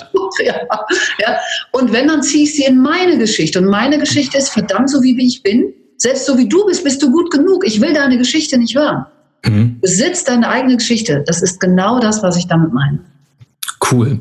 [1.18, 1.36] ja.
[1.72, 3.58] Und wenn, dann ziehe ich sie in meine Geschichte.
[3.58, 5.72] Und meine Geschichte ist verdammt so, wie ich bin.
[5.96, 7.64] Selbst so wie du bist, bist du gut genug.
[7.66, 9.04] Ich will deine Geschichte nicht hören.
[9.44, 9.80] Mhm.
[9.80, 11.22] Besitz deine eigene Geschichte.
[11.26, 13.00] Das ist genau das, was ich damit meine.
[13.90, 14.20] Cool.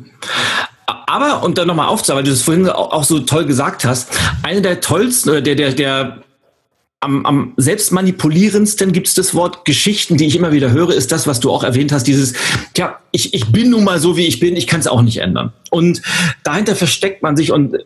[0.86, 4.10] Aber, und dann nochmal aufzusagen, weil du das vorhin auch so toll gesagt hast,
[4.44, 6.24] eine der tollsten, der, der, der
[7.02, 11.28] am, am selbstmanipulierendsten gibt es das Wort Geschichten, die ich immer wieder höre, ist das,
[11.28, 12.34] was du auch erwähnt hast, dieses,
[12.76, 15.18] ja, ich, ich bin nun mal so, wie ich bin, ich kann es auch nicht
[15.18, 15.54] ändern.
[15.70, 16.02] Und
[16.44, 17.78] dahinter versteckt man sich und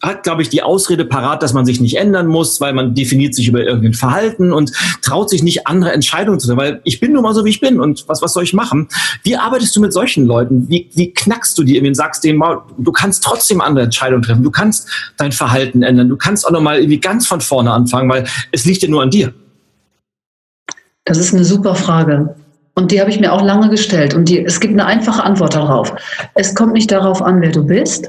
[0.00, 3.34] hat, glaube ich, die Ausrede parat, dass man sich nicht ändern muss, weil man definiert
[3.34, 7.12] sich über irgendein Verhalten und traut sich nicht, andere Entscheidungen zu treffen, weil ich bin
[7.12, 8.88] nun mal so, wie ich bin und was, was soll ich machen?
[9.24, 10.68] Wie arbeitest du mit solchen Leuten?
[10.68, 12.40] Wie, wie knackst du die irgendwie und sagst denen,
[12.78, 16.78] du kannst trotzdem andere Entscheidungen treffen, du kannst dein Verhalten ändern, du kannst auch nochmal
[16.78, 19.32] irgendwie ganz von vorne anfangen, weil es liegt ja nur an dir.
[21.04, 22.36] Das ist eine super Frage.
[22.74, 24.14] Und die habe ich mir auch lange gestellt.
[24.14, 25.92] Und die, es gibt eine einfache Antwort darauf.
[26.34, 28.08] Es kommt nicht darauf an, wer du bist,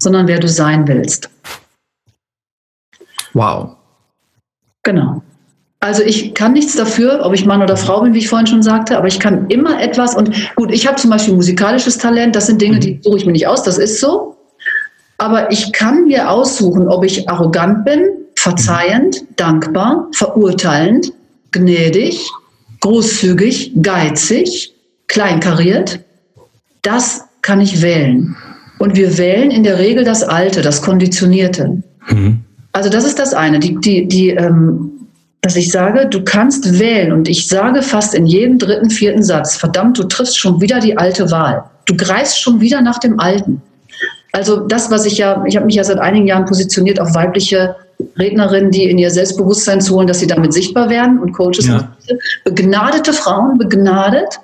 [0.00, 1.30] sondern wer du sein willst.
[3.32, 3.76] Wow.
[4.82, 5.22] Genau.
[5.82, 8.62] Also ich kann nichts dafür, ob ich Mann oder Frau bin, wie ich vorhin schon
[8.62, 12.48] sagte, aber ich kann immer etwas und gut, ich habe zum Beispiel musikalisches Talent, das
[12.48, 12.80] sind Dinge, mhm.
[12.80, 14.36] die suche ich mir nicht aus, das ist so.
[15.16, 21.12] Aber ich kann mir aussuchen, ob ich arrogant bin, verzeihend, dankbar, verurteilend,
[21.50, 22.28] gnädig,
[22.80, 24.74] großzügig, geizig,
[25.08, 26.00] kleinkariert.
[26.82, 28.36] Das kann ich wählen.
[28.80, 31.82] Und wir wählen in der Regel das Alte, das Konditionierte.
[32.08, 32.40] Mhm.
[32.72, 34.90] Also das ist das eine, die, die, die, ähm,
[35.42, 37.12] dass ich sage, du kannst wählen.
[37.12, 40.96] Und ich sage fast in jedem dritten, vierten Satz, verdammt, du triffst schon wieder die
[40.96, 41.64] alte Wahl.
[41.84, 43.60] Du greifst schon wieder nach dem Alten.
[44.32, 47.76] Also das, was ich ja, ich habe mich ja seit einigen Jahren positioniert auf weibliche
[48.18, 51.66] Rednerinnen, die in ihr Selbstbewusstsein zu holen, dass sie damit sichtbar werden und Coaches.
[51.66, 51.86] Ja.
[52.44, 54.40] Begnadete Frauen, begnadet.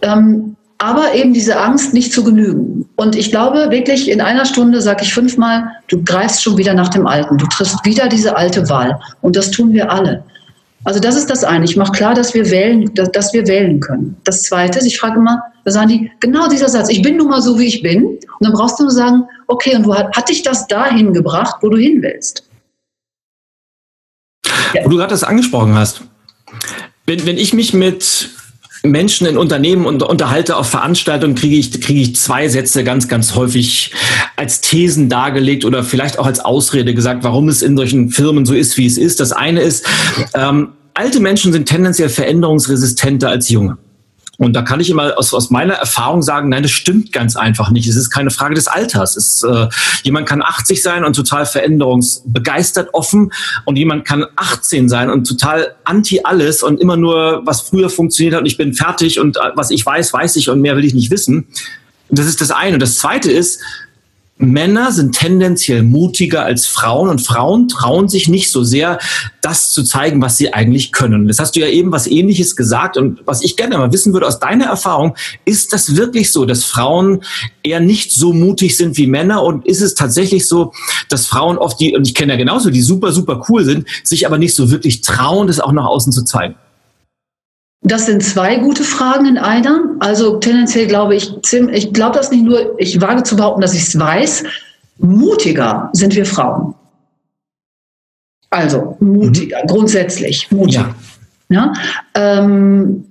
[0.00, 2.88] Ähm, aber eben diese Angst, nicht zu genügen.
[2.96, 6.88] Und ich glaube wirklich, in einer Stunde sage ich fünfmal, du greifst schon wieder nach
[6.88, 7.38] dem Alten.
[7.38, 8.98] Du triffst wieder diese alte Wahl.
[9.20, 10.24] Und das tun wir alle.
[10.82, 11.66] Also das ist das eine.
[11.66, 14.16] Ich mache klar, dass wir wählen, dass wir wählen können.
[14.24, 17.28] Das zweite ist, ich frage immer, da sagen die, genau dieser Satz, ich bin nun
[17.28, 18.04] mal so, wie ich bin.
[18.04, 21.58] Und dann brauchst du nur sagen, okay, und wo hat, hat dich das dahin gebracht,
[21.60, 22.42] wo du hin willst?
[24.82, 26.02] Wo du gerade das angesprochen hast.
[27.06, 28.30] Wenn, wenn ich mich mit
[28.84, 33.34] Menschen in Unternehmen und unterhalte auf Veranstaltungen, kriege ich, kriege ich zwei Sätze ganz, ganz
[33.34, 33.92] häufig
[34.36, 38.54] als Thesen dargelegt oder vielleicht auch als Ausrede gesagt, warum es in solchen Firmen so
[38.54, 39.20] ist, wie es ist.
[39.20, 39.86] Das eine ist,
[40.34, 43.78] ähm, alte Menschen sind tendenziell veränderungsresistenter als junge.
[44.42, 47.70] Und da kann ich immer aus, aus meiner Erfahrung sagen, nein, das stimmt ganz einfach
[47.70, 47.86] nicht.
[47.86, 49.16] Es ist keine Frage des Alters.
[49.16, 49.68] Es, äh,
[50.02, 53.32] jemand kann 80 sein und total veränderungsbegeistert offen
[53.66, 58.34] und jemand kann 18 sein und total anti alles und immer nur, was früher funktioniert
[58.34, 60.84] hat und ich bin fertig und äh, was ich weiß, weiß ich und mehr will
[60.84, 61.46] ich nicht wissen.
[62.10, 62.74] Das ist das eine.
[62.74, 63.60] Und das zweite ist,
[64.42, 68.98] Männer sind tendenziell mutiger als Frauen und Frauen trauen sich nicht so sehr,
[69.40, 71.28] das zu zeigen, was sie eigentlich können.
[71.28, 74.26] Das hast du ja eben was Ähnliches gesagt und was ich gerne mal wissen würde
[74.26, 77.22] aus deiner Erfahrung, ist das wirklich so, dass Frauen
[77.62, 80.72] eher nicht so mutig sind wie Männer und ist es tatsächlich so,
[81.08, 84.26] dass Frauen oft die, und ich kenne ja genauso, die super, super cool sind, sich
[84.26, 86.56] aber nicht so wirklich trauen, das auch nach außen zu zeigen?
[87.82, 89.96] Das sind zwei gute Fragen in einer.
[89.98, 91.32] Also tendenziell glaube ich,
[91.72, 94.44] ich glaube das nicht nur, ich wage zu behaupten, dass ich es weiß.
[94.98, 96.74] Mutiger sind wir Frauen.
[98.50, 99.66] Also mutiger, mhm.
[99.66, 100.94] grundsätzlich mutiger.
[101.48, 101.72] Ja.
[102.14, 102.38] ja?
[102.38, 103.04] Ähm,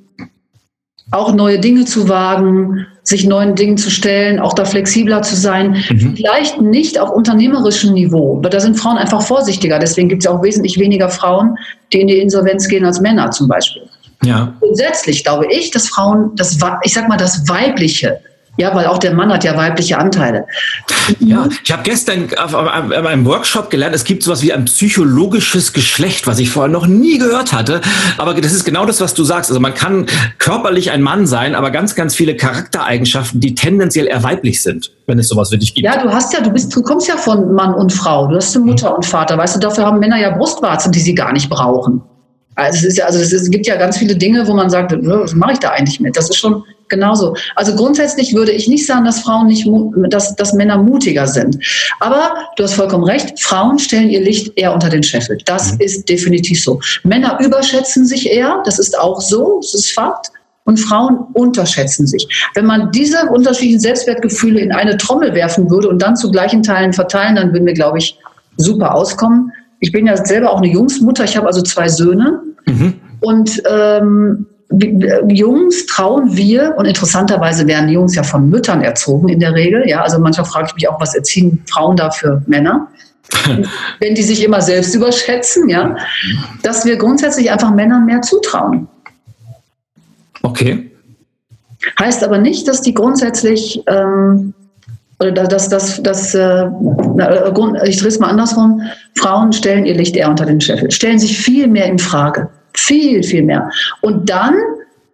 [1.11, 5.83] auch neue Dinge zu wagen, sich neuen Dingen zu stellen, auch da flexibler zu sein.
[5.89, 6.15] Mhm.
[6.15, 9.79] Vielleicht nicht auf unternehmerischem Niveau, aber da sind Frauen einfach vorsichtiger.
[9.79, 11.57] Deswegen gibt es auch wesentlich weniger Frauen,
[11.91, 13.83] die in die Insolvenz gehen als Männer zum Beispiel.
[14.23, 14.53] Ja.
[14.59, 18.19] Grundsätzlich glaube ich, dass Frauen, das, ich sag mal, das Weibliche,
[18.57, 20.45] ja, weil auch der Mann hat ja weibliche Anteile.
[21.19, 26.27] Ja, ich habe gestern auf einem Workshop gelernt, es gibt sowas wie ein psychologisches Geschlecht,
[26.27, 27.81] was ich vorher noch nie gehört hatte.
[28.17, 29.49] Aber das ist genau das, was du sagst.
[29.49, 30.05] Also man kann
[30.37, 35.17] körperlich ein Mann sein, aber ganz, ganz viele Charaktereigenschaften, die tendenziell eher weiblich sind, wenn
[35.17, 35.85] es sowas wirklich gibt.
[35.85, 38.27] Ja, du hast ja, du bist, du kommst ja von Mann und Frau.
[38.27, 38.97] Du hast eine Mutter mhm.
[38.97, 39.37] und Vater.
[39.37, 42.03] Weißt du, dafür haben Männer ja Brustwarzen, die sie gar nicht brauchen.
[42.55, 44.69] Also es, ist ja, also es, ist, es gibt ja ganz viele Dinge, wo man
[44.69, 46.17] sagt, was mache ich da eigentlich mit?
[46.17, 47.35] Das ist schon genauso.
[47.55, 49.67] Also grundsätzlich würde ich nicht sagen, dass Frauen nicht,
[50.09, 51.57] dass, dass Männer mutiger sind.
[51.99, 55.39] Aber du hast vollkommen recht, Frauen stellen ihr Licht eher unter den Scheffel.
[55.45, 55.79] Das mhm.
[55.79, 56.79] ist definitiv so.
[57.03, 60.27] Männer überschätzen sich eher, das ist auch so, das ist Fakt.
[60.63, 62.27] Und Frauen unterschätzen sich.
[62.53, 66.93] Wenn man diese unterschiedlichen Selbstwertgefühle in eine Trommel werfen würde und dann zu gleichen Teilen
[66.93, 68.15] verteilen, dann würden wir, glaube ich,
[68.57, 69.51] super auskommen.
[69.81, 72.41] Ich bin ja selber auch eine Jungsmutter, ich habe also zwei Söhne.
[72.65, 72.93] Mhm.
[73.19, 74.45] Und ähm,
[75.27, 79.87] Jungs trauen wir, und interessanterweise werden die Jungs ja von Müttern erzogen in der Regel.
[79.87, 82.87] Ja, also manchmal frage ich mich auch, was erziehen Frauen da für Männer?
[83.99, 85.95] wenn die sich immer selbst überschätzen, ja,
[86.63, 88.87] dass wir grundsätzlich einfach Männern mehr zutrauen.
[90.41, 90.91] Okay.
[91.99, 94.53] Heißt aber nicht, dass die grundsätzlich ähm,
[95.21, 96.65] oder dass das, das, äh,
[97.85, 98.81] ich drehe es mal andersrum,
[99.15, 102.49] Frauen stellen ihr Licht eher unter den Scheffel, stellen sich viel mehr in Frage.
[102.73, 103.69] Viel, viel mehr.
[104.01, 104.55] Und dann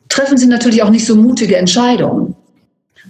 [0.10, 2.36] treffen sie natürlich auch nicht so mutige Entscheidungen.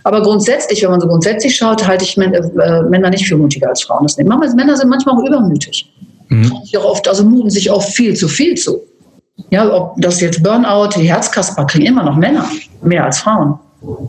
[0.03, 3.83] Aber grundsätzlich, wenn man so grundsätzlich schaut, halte ich äh, Männer nicht für mutiger als
[3.83, 4.03] Frauen.
[4.03, 5.91] Das Männer sind manchmal auch übermütig.
[6.29, 6.51] Mhm.
[6.77, 8.79] Auch oft, also muten sich oft viel zu viel zu.
[9.49, 12.45] Ja, ob das jetzt Burnout, die Herzkasper kriegen immer noch Männer,
[12.81, 13.59] mehr als Frauen.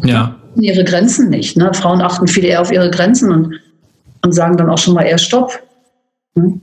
[0.05, 1.57] Ja ihre Grenzen nicht.
[1.57, 1.73] Ne?
[1.75, 3.61] Frauen achten viel eher auf ihre Grenzen und,
[4.25, 5.59] und sagen dann auch schon mal eher Stopp.
[6.35, 6.61] Hm?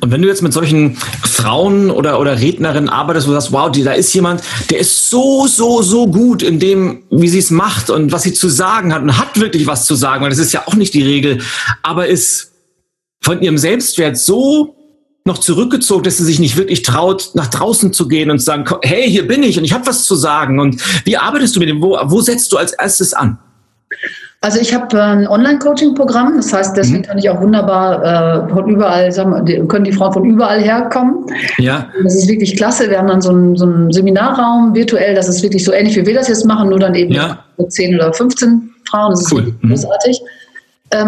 [0.00, 3.70] Und wenn du jetzt mit solchen Frauen oder, oder Rednerinnen arbeitest, wo du sagst, wow,
[3.70, 7.50] die, da ist jemand, der ist so, so, so gut in dem, wie sie es
[7.50, 10.38] macht und was sie zu sagen hat und hat wirklich was zu sagen, weil das
[10.38, 11.40] ist ja auch nicht die Regel,
[11.82, 12.52] aber ist
[13.22, 14.75] von ihrem Selbstwert so
[15.26, 18.64] noch zurückgezogen, dass sie sich nicht wirklich traut, nach draußen zu gehen und zu sagen,
[18.82, 20.58] hey, hier bin ich und ich habe was zu sagen.
[20.60, 21.82] Und wie arbeitest du mit dem?
[21.82, 23.38] Wo, wo setzt du als erstes an?
[24.42, 27.02] Also ich habe ein Online-Coaching-Programm, das heißt, deswegen mhm.
[27.02, 31.26] kann ich auch wunderbar äh, von überall, sagen wir, können die Frauen von überall herkommen.
[31.58, 31.88] Ja.
[32.04, 32.88] Das ist wirklich klasse.
[32.88, 36.06] Wir haben dann so einen, so einen Seminarraum virtuell, das ist wirklich so ähnlich, wie
[36.06, 37.38] wir das jetzt machen, nur dann eben ja.
[37.66, 39.10] 10 oder 15 Frauen.
[39.10, 39.54] Das ist cool.
[39.62, 39.70] Mhm.
[39.70, 40.20] großartig.
[40.20, 40.28] Ähm,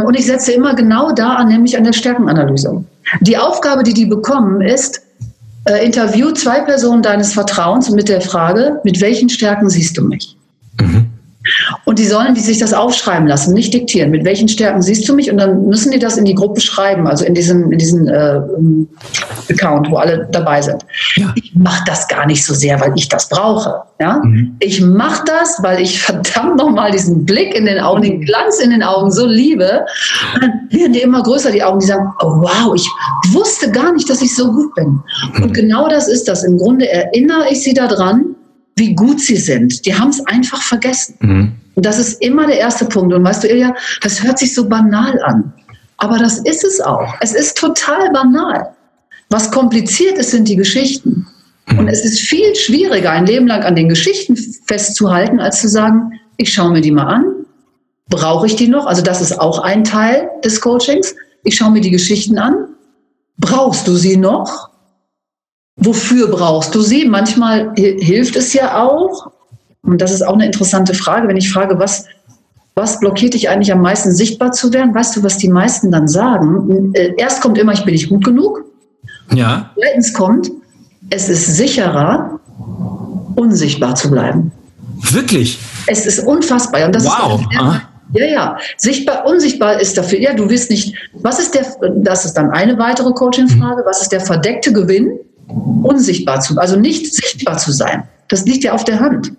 [0.05, 2.85] und ich setze immer genau da an, nämlich an der Stärkenanalyse.
[3.21, 5.03] Die Aufgabe, die die bekommen, ist,
[5.64, 10.37] äh, interview zwei Personen deines Vertrauens mit der Frage, mit welchen Stärken siehst du mich?
[10.81, 11.08] Mhm.
[11.85, 14.11] Und die sollen die sich das aufschreiben lassen, nicht diktieren.
[14.11, 15.31] Mit welchen Stärken siehst du mich?
[15.31, 18.40] Und dann müssen die das in die Gruppe schreiben, also in diesen, in diesen äh,
[19.51, 20.85] Account, wo alle dabei sind.
[21.16, 21.33] Ja.
[21.37, 23.83] Ich mache das gar nicht so sehr, weil ich das brauche.
[24.01, 24.21] Ja?
[24.23, 24.57] Mhm.
[24.61, 28.71] Ich mache das, weil ich verdammt nochmal diesen Blick in den Augen, den Glanz in
[28.71, 29.85] den Augen so liebe.
[30.35, 32.88] Und dann werden die immer größer, die Augen, die sagen, oh wow, ich
[33.33, 35.01] wusste gar nicht, dass ich so gut bin.
[35.35, 35.42] Mhm.
[35.42, 36.44] Und genau das ist das.
[36.44, 38.37] Im Grunde erinnere ich sie daran,
[38.79, 39.85] wie gut sie sind.
[39.87, 41.17] Die haben es einfach vergessen.
[41.21, 41.53] Mhm.
[41.75, 43.14] Und das ist immer der erste Punkt.
[43.14, 45.53] Und weißt du, Ilja, das hört sich so banal an.
[45.99, 47.14] Aber das ist es auch.
[47.21, 48.75] Es ist total banal.
[49.31, 51.27] Was kompliziert ist, sind die Geschichten.
[51.67, 51.79] Mhm.
[51.79, 54.37] Und es ist viel schwieriger, ein Leben lang an den Geschichten
[54.67, 57.25] festzuhalten, als zu sagen, ich schaue mir die mal an.
[58.09, 58.87] Brauche ich die noch?
[58.87, 61.14] Also das ist auch ein Teil des Coachings.
[61.45, 62.69] Ich schaue mir die Geschichten an.
[63.38, 64.71] Brauchst du sie noch?
[65.79, 67.07] Wofür brauchst du sie?
[67.07, 69.31] Manchmal hilft es ja auch,
[69.83, 72.05] Und das ist auch eine interessante Frage, wenn ich frage, was,
[72.75, 74.95] was blockiert dich eigentlich am meisten sichtbar zu werden?
[74.95, 76.93] Weißt du, was die meisten dann sagen?
[76.95, 78.64] Äh, erst kommt immer, ich bin nicht gut genug.
[79.33, 79.71] Ja.
[79.79, 80.51] Zweitens kommt,
[81.11, 82.38] es ist sicherer,
[83.37, 84.53] unsichtbar zu bleiben.
[85.12, 85.59] Wirklich?
[85.87, 86.87] Es ist unfassbar.
[86.87, 87.41] Und das wow.
[87.41, 87.49] Ist
[88.14, 88.57] ja, ja.
[88.77, 92.79] Sichtbar, unsichtbar ist dafür, ja, du wirst nicht, was ist der, das ist dann eine
[92.79, 95.19] weitere Coaching-Frage, was ist der verdeckte Gewinn?
[95.48, 98.04] Unsichtbar zu, also nicht sichtbar zu sein.
[98.28, 99.32] Das liegt ja auf der Hand.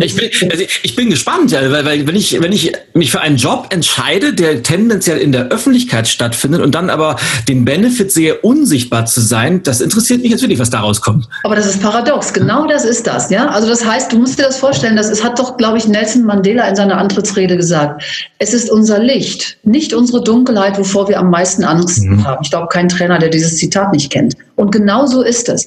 [0.00, 3.38] Ich bin, also ich bin gespannt, weil, weil wenn ich wenn ich mich für einen
[3.38, 7.16] Job entscheide, der tendenziell in der Öffentlichkeit stattfindet und dann aber
[7.48, 11.28] den Benefit sehe, unsichtbar zu sein, das interessiert mich jetzt wirklich, was daraus kommt.
[11.44, 12.34] Aber das ist paradox.
[12.34, 13.46] Genau das ist das, ja.
[13.48, 14.96] Also das heißt, du musst dir das vorstellen.
[14.96, 18.02] Das ist, hat doch, glaube ich, Nelson Mandela in seiner Antrittsrede gesagt.
[18.38, 22.22] Es ist unser Licht, nicht unsere Dunkelheit, wovor wir am meisten Angst mhm.
[22.26, 22.42] haben.
[22.42, 24.34] Ich glaube, kein Trainer, der dieses Zitat nicht kennt.
[24.56, 25.66] Und genau so ist es.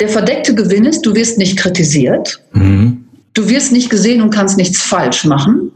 [0.00, 2.40] Der verdeckte Gewinn ist, du wirst nicht kritisiert.
[2.54, 3.05] Mhm
[3.36, 5.70] Du wirst nicht gesehen und kannst nichts falsch machen.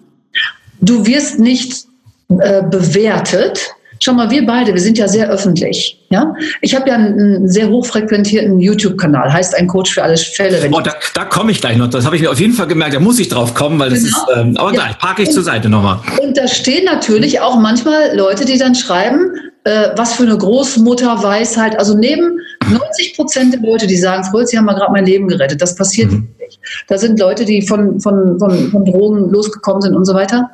[0.81, 1.85] Du wirst nicht
[2.29, 3.61] äh, bewertet.
[4.03, 6.01] Schau mal, wir beide, wir sind ja sehr öffentlich.
[6.09, 6.35] Ja?
[6.63, 10.71] Ich habe ja einen, sehr hochfrequentierten YouTube-Kanal, heißt ein Coach für alle Fälle.
[10.73, 11.91] oh, da, da komme ich gleich noch.
[11.91, 12.95] Das habe ich mir auf jeden Fall gemerkt.
[12.95, 14.17] Da muss ich drauf kommen, weil das genau.
[14.17, 14.39] ist.
[14.39, 14.85] Ähm, aber ja.
[14.85, 15.99] gleich parke ich und, zur Seite nochmal.
[16.23, 19.33] Und da stehen natürlich auch manchmal Leute, die dann schreiben,
[19.65, 21.79] äh, was für eine Großmutterweisheit.
[21.79, 25.29] Also neben 90 Prozent der Leute, die sagen, Fröhl, Sie haben mal gerade mein Leben
[25.29, 25.61] gerettet.
[25.61, 26.29] Das passiert mhm.
[26.39, 26.59] nicht.
[26.89, 30.51] Da sind Leute, die von, von, von, von Drogen losgekommen sind und so weiter.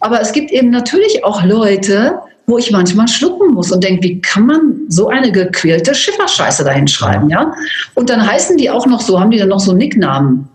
[0.00, 4.20] Aber es gibt eben natürlich auch Leute, wo ich manchmal schlucken muss und denke, wie
[4.20, 7.52] kann man so eine gequälte Schifferscheiße dahin schreiben, ja?
[7.94, 10.48] Und dann heißen die auch noch so, haben die dann noch so Nicknamen?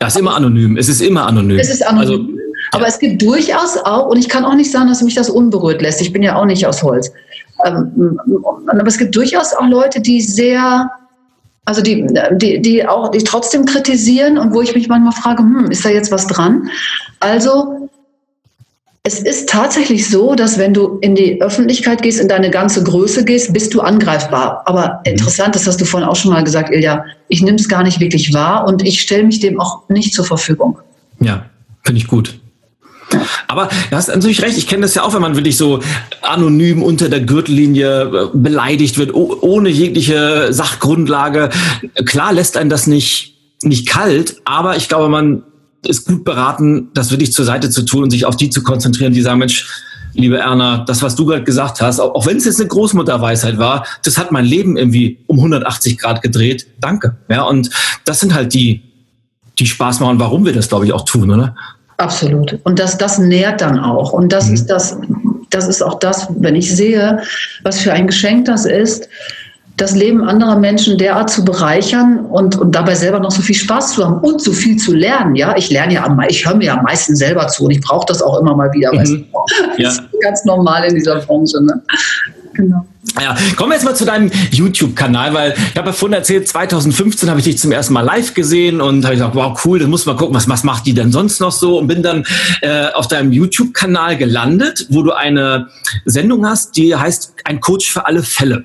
[0.00, 0.76] Ja, ist immer anonym.
[0.76, 1.58] Es ist immer anonym.
[1.58, 2.00] Es ist anonym.
[2.00, 2.25] Also,
[2.76, 5.82] aber es gibt durchaus auch, und ich kann auch nicht sagen, dass mich das unberührt
[5.82, 6.00] lässt.
[6.00, 7.10] Ich bin ja auch nicht aus Holz.
[7.64, 8.18] Ähm,
[8.66, 10.90] aber es gibt durchaus auch Leute, die sehr
[11.66, 15.70] also die, die, die auch, die trotzdem kritisieren und wo ich mich manchmal frage, hm,
[15.70, 16.70] ist da jetzt was dran?
[17.18, 17.90] Also
[19.02, 23.24] es ist tatsächlich so, dass wenn du in die Öffentlichkeit gehst, in deine ganze Größe
[23.24, 24.62] gehst, bist du angreifbar.
[24.66, 25.12] Aber mhm.
[25.12, 28.00] interessant, das hast du vorhin auch schon mal gesagt, Ilja, ich nehme es gar nicht
[28.00, 30.78] wirklich wahr und ich stelle mich dem auch nicht zur Verfügung.
[31.20, 31.46] Ja,
[31.84, 32.38] finde ich gut.
[33.46, 35.80] Aber du hast natürlich recht, ich kenne das ja auch, wenn man wirklich so
[36.22, 41.50] anonym unter der Gürtellinie äh, beleidigt wird, ohne jegliche Sachgrundlage.
[42.04, 45.44] Klar lässt einen das nicht, nicht kalt, aber ich glaube, man
[45.86, 49.12] ist gut beraten, das wirklich zur Seite zu tun und sich auf die zu konzentrieren,
[49.12, 49.68] die sagen, Mensch,
[50.14, 53.58] liebe Erna, das, was du gerade gesagt hast, auch, auch wenn es jetzt eine Großmutterweisheit
[53.58, 56.66] war, das hat mein Leben irgendwie um 180 Grad gedreht.
[56.80, 57.16] Danke.
[57.28, 57.70] Ja, und
[58.04, 58.82] das sind halt die,
[59.58, 61.54] die Spaß machen, warum wir das, glaube ich, auch tun, oder?
[61.98, 62.58] Absolut.
[62.64, 64.12] Und das, das nährt dann auch.
[64.12, 64.54] Und das mhm.
[64.54, 64.98] ist das,
[65.50, 67.20] das ist auch das, wenn ich sehe,
[67.62, 69.08] was für ein Geschenk das ist,
[69.76, 73.92] das Leben anderer Menschen derart zu bereichern und, und dabei selber noch so viel Spaß
[73.92, 75.36] zu haben und so viel zu lernen.
[75.36, 77.80] Ja, ich lerne ja am ich höre mir ja am meisten selber zu und ich
[77.82, 78.92] brauche das auch immer mal wieder.
[78.92, 78.98] Mhm.
[78.98, 79.16] Weißt du?
[79.76, 79.88] ja.
[79.88, 81.62] Das ist ganz normal in dieser Branche.
[81.62, 81.82] Ne?
[82.54, 82.86] Genau.
[83.20, 87.30] Ja, kommen wir jetzt mal zu deinem YouTube-Kanal, weil ich habe ja vorhin erzählt, 2015
[87.30, 90.06] habe ich dich zum ersten Mal live gesehen und habe gesagt, wow, cool, dann muss
[90.06, 92.24] man gucken, was, was macht die denn sonst noch so und bin dann
[92.60, 95.68] äh, auf deinem YouTube-Kanal gelandet, wo du eine
[96.04, 98.64] Sendung hast, die heißt Ein Coach für alle Fälle.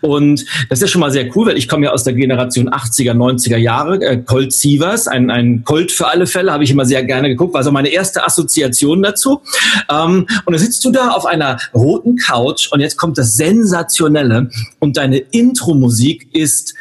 [0.00, 2.68] Und das ist ja schon mal sehr cool, weil ich komme ja aus der Generation
[2.68, 4.00] 80er, 90er Jahre.
[4.00, 7.54] Äh, Colt Sievers, ein, ein Colt für alle Fälle, habe ich immer sehr gerne geguckt,
[7.54, 9.42] war so meine erste Assoziation dazu.
[9.90, 14.50] Ähm, und dann sitzt du da auf einer roten Couch und jetzt kommt das Sensationelle
[14.78, 16.74] und deine Intro-Musik ist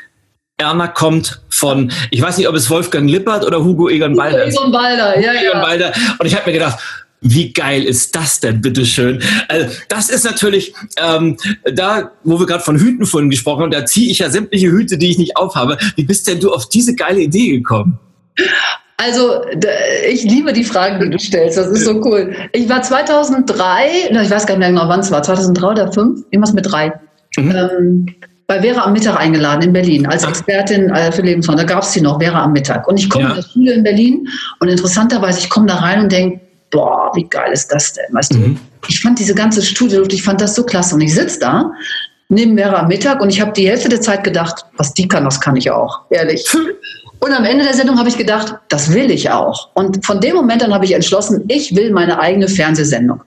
[0.59, 4.57] Erna kommt von, ich weiß nicht, ob es Wolfgang Lippert oder Hugo Egon Balder ist.
[4.57, 5.51] Egon Balder, ja, ja.
[5.51, 5.93] Egon Balder.
[6.17, 6.79] Und ich habe mir gedacht,
[7.21, 9.21] wie geil ist das denn, bitteschön?
[9.47, 11.37] Also, das ist natürlich ähm,
[11.73, 14.97] da, wo wir gerade von Hüten vorhin gesprochen haben, da ziehe ich ja sämtliche Hüte,
[14.97, 15.77] die ich nicht aufhabe.
[15.95, 17.97] Wie bist denn du auf diese geile Idee gekommen?
[18.97, 19.41] Also,
[20.09, 21.57] ich liebe die Fragen, die du stellst.
[21.57, 22.35] Das ist so cool.
[22.53, 26.25] Ich war 2003, ich weiß gar nicht mehr genau, wann es war, 2003 oder 2005,
[26.31, 26.93] irgendwas mit drei.
[27.37, 27.51] Mhm.
[27.55, 28.05] Ähm,
[28.47, 31.57] bei Vera am Mittag eingeladen in Berlin als Expertin äh, für Lebensform.
[31.57, 32.87] Da gab es sie noch, Vera am Mittag.
[32.87, 33.29] Und ich komme ja.
[33.31, 34.27] in der Schule in Berlin
[34.59, 36.39] und interessanterweise, ich komme da rein und denke,
[36.71, 38.05] boah, wie geil ist das denn?
[38.11, 38.55] Weißt mhm.
[38.55, 38.59] du?
[38.87, 40.95] Ich fand diese ganze Studieluft, ich fand das so klasse.
[40.95, 41.71] Und ich sitze da
[42.29, 45.23] neben Vera am Mittag und ich habe die Hälfte der Zeit gedacht, was die kann,
[45.23, 46.45] das kann ich auch, ehrlich.
[47.19, 49.69] Und am Ende der Sendung habe ich gedacht, das will ich auch.
[49.73, 53.21] Und von dem Moment an habe ich entschlossen, ich will meine eigene Fernsehsendung.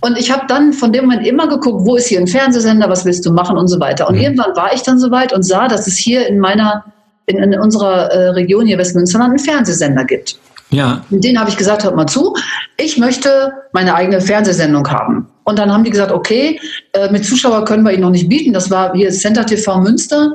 [0.00, 3.04] Und ich habe dann von dem Moment immer geguckt, wo ist hier ein Fernsehsender, was
[3.04, 4.08] willst du machen und so weiter.
[4.08, 4.22] Und mhm.
[4.22, 6.84] irgendwann war ich dann soweit und sah, dass es hier in meiner,
[7.26, 10.38] in, in unserer äh, Region hier Westmünsterland einen Fernsehsender gibt.
[10.72, 11.04] Ja.
[11.10, 12.34] Und denen habe ich gesagt, hört mal zu,
[12.78, 15.28] ich möchte meine eigene Fernsehsendung haben.
[15.44, 16.58] Und dann haben die gesagt, okay,
[16.92, 18.52] äh, mit Zuschauer können wir ihn noch nicht bieten.
[18.52, 20.32] Das war hier Center TV Münster.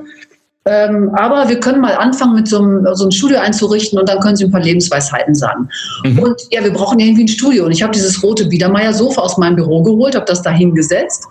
[0.65, 4.19] Ähm, aber wir können mal anfangen, mit so einem, so einem Studio einzurichten und dann
[4.19, 5.69] können Sie ein paar Lebensweisheiten sagen.
[6.03, 6.19] Mhm.
[6.19, 7.65] Und ja, wir brauchen irgendwie ein Studio.
[7.65, 11.25] Und ich habe dieses rote Biedermeier-Sofa aus meinem Büro geholt, habe das da hingesetzt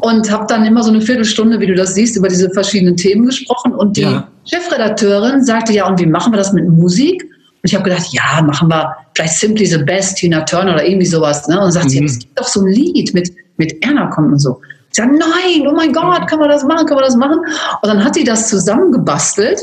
[0.00, 3.26] und habe dann immer so eine Viertelstunde, wie du das siehst, über diese verschiedenen Themen
[3.26, 3.74] gesprochen.
[3.74, 4.28] Und die ja.
[4.46, 7.28] Chefredakteurin sagte, ja, und wie machen wir das mit Musik?
[7.64, 11.06] Und ich habe gedacht, ja, machen wir vielleicht Simply the Best, Tina Turner oder irgendwie
[11.06, 11.48] sowas.
[11.48, 11.58] Ne?
[11.58, 11.88] Und sagt mhm.
[11.88, 14.60] sie, es gibt doch so ein Lied mit, mit Erna kommt und so.
[14.90, 17.38] Ich sage, nein, oh mein Gott, kann man das machen, kann man das machen?
[17.38, 19.62] Und dann hat sie das zusammengebastelt.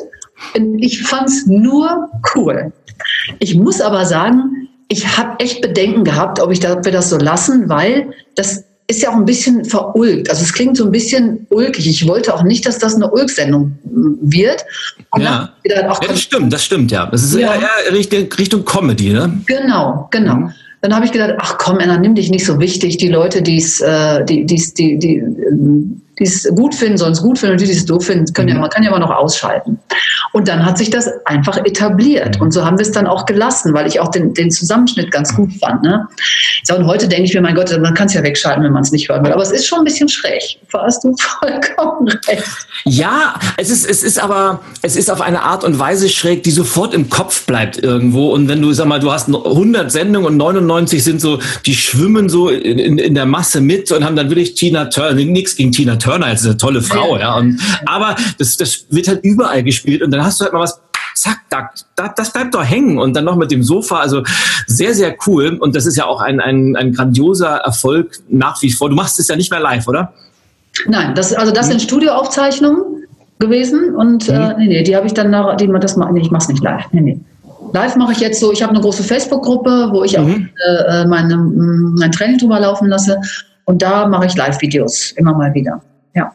[0.55, 2.73] Und ich fand es nur cool.
[3.37, 7.11] Ich muss aber sagen, ich habe echt Bedenken gehabt, ob, ich da, ob wir das
[7.11, 10.29] so lassen, weil das ist ja auch ein bisschen verulgt.
[10.29, 11.87] Also es klingt so ein bisschen ulkig.
[11.87, 13.77] Ich wollte auch nicht, dass das eine Ulk-Sendung
[14.21, 14.63] wird.
[15.11, 15.49] Und ja.
[15.65, 15.97] ja.
[16.07, 17.07] das stimmt, das stimmt, ja.
[17.07, 17.55] Das ist ja.
[17.55, 19.41] eher Richtung, Richtung Comedy, ne?
[19.47, 20.35] Genau, genau.
[20.35, 20.51] Mhm.
[20.81, 22.97] Dann habe ich gedacht, ach komm, Anna, nimm dich nicht so wichtig.
[22.97, 25.83] Die Leute, die's, äh, die es die, die, die
[26.17, 28.55] es gut finden, sollen es gut finden und die, die es doof finden, können mhm.
[28.55, 29.79] ja, man kann ja immer noch ausschalten.
[30.33, 32.39] Und dann hat sich das einfach etabliert.
[32.39, 35.35] Und so haben wir es dann auch gelassen, weil ich auch den, den Zusammenschnitt ganz
[35.35, 35.83] gut fand.
[35.83, 36.07] Ne?
[36.63, 38.83] So, und heute denke ich mir, mein Gott, man kann es ja wegschalten, wenn man
[38.83, 39.33] es nicht hören will.
[39.33, 40.41] Aber es ist schon ein bisschen schräg.
[40.71, 42.43] Da hast du vollkommen recht.
[42.85, 46.51] Ja, es ist, es ist aber, es ist auf eine Art und Weise schräg, die
[46.51, 48.31] sofort im Kopf bleibt irgendwo.
[48.31, 52.29] Und wenn du, sag mal, du hast 100 Sendungen und 99 sind so, die schwimmen
[52.29, 55.97] so in, in der Masse mit und haben dann wirklich Tina Turner, nichts gegen Tina
[55.97, 57.35] Turner, jetzt ist eine tolle Frau, ja.
[57.35, 60.79] Und, aber das, das wird halt überall gespielt und dann hast du halt mal was
[61.15, 61.41] zack,
[61.95, 62.97] da, das bleibt doch hängen.
[62.97, 64.23] Und dann noch mit dem Sofa, also
[64.67, 65.57] sehr, sehr cool.
[65.59, 68.89] Und das ist ja auch ein, ein, ein grandioser Erfolg nach wie vor.
[68.89, 70.13] Du machst es ja nicht mehr live, oder?
[70.87, 71.71] Nein, das, also das mhm.
[71.71, 72.83] sind Studioaufzeichnungen
[73.39, 74.41] gewesen und äh, mhm.
[74.41, 76.63] äh, nee, nee, die habe ich dann nach, die, das, nee, ich mache es nicht
[76.63, 76.85] live.
[76.91, 77.19] Nee, nee.
[77.73, 80.23] Live mache ich jetzt so, ich habe eine große Facebook-Gruppe, wo ich mhm.
[80.23, 83.17] auch äh, meine, mein Training drüber laufen lasse
[83.65, 85.81] und da mache ich Live-Videos immer mal wieder.
[86.13, 86.33] Ja.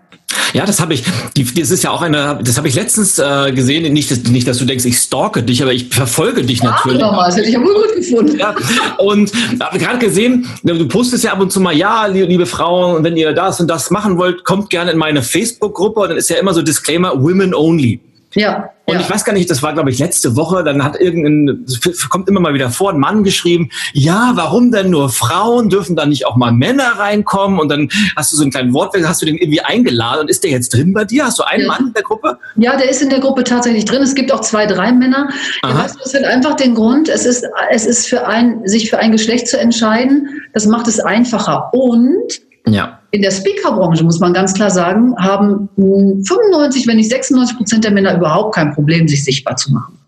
[0.52, 1.04] Ja, das habe ich.
[1.34, 2.38] Das ist ja auch eine.
[2.42, 3.92] Das habe ich letztens äh, gesehen.
[3.92, 7.00] Nicht, dass, nicht, dass du denkst, ich stalke dich, aber ich verfolge dich ja, natürlich.
[7.00, 8.38] Nochmal, das hätte ich ja wohl gut gefunden.
[8.38, 8.54] Ja,
[8.98, 13.04] und habe gerade gesehen, du postest ja ab und zu mal, ja, liebe, liebe Frauen,
[13.04, 16.00] wenn ihr das und das machen wollt, kommt gerne in meine Facebook-Gruppe.
[16.00, 18.00] Und dann ist ja immer so Disclaimer: Women only.
[18.37, 18.70] Ja.
[18.84, 19.01] Und ja.
[19.01, 21.66] ich weiß gar nicht, das war, glaube ich, letzte Woche, dann hat irgendein,
[22.09, 25.70] kommt immer mal wieder vor, ein Mann geschrieben, ja, warum denn nur Frauen?
[25.70, 27.59] Dürfen da nicht auch mal Männer reinkommen?
[27.59, 30.45] Und dann hast du so einen kleinen Wortwechsel, hast du den irgendwie eingeladen und ist
[30.45, 31.24] der jetzt drin bei dir?
[31.24, 31.68] Hast du einen ja.
[31.68, 32.39] Mann in der Gruppe?
[32.57, 34.03] Ja, der ist in der Gruppe tatsächlich drin.
[34.03, 35.30] Es gibt auch zwei, drei Männer.
[35.64, 38.91] Ja, weißt du, das hat einfach den Grund, es ist, es ist für ein, sich
[38.91, 41.70] für ein Geschlecht zu entscheiden, das macht es einfacher.
[41.72, 42.95] Und ja.
[43.12, 47.92] In der Speakerbranche, muss man ganz klar sagen, haben 95, wenn nicht 96 Prozent der
[47.92, 49.98] Männer überhaupt kein Problem, sich sichtbar zu machen.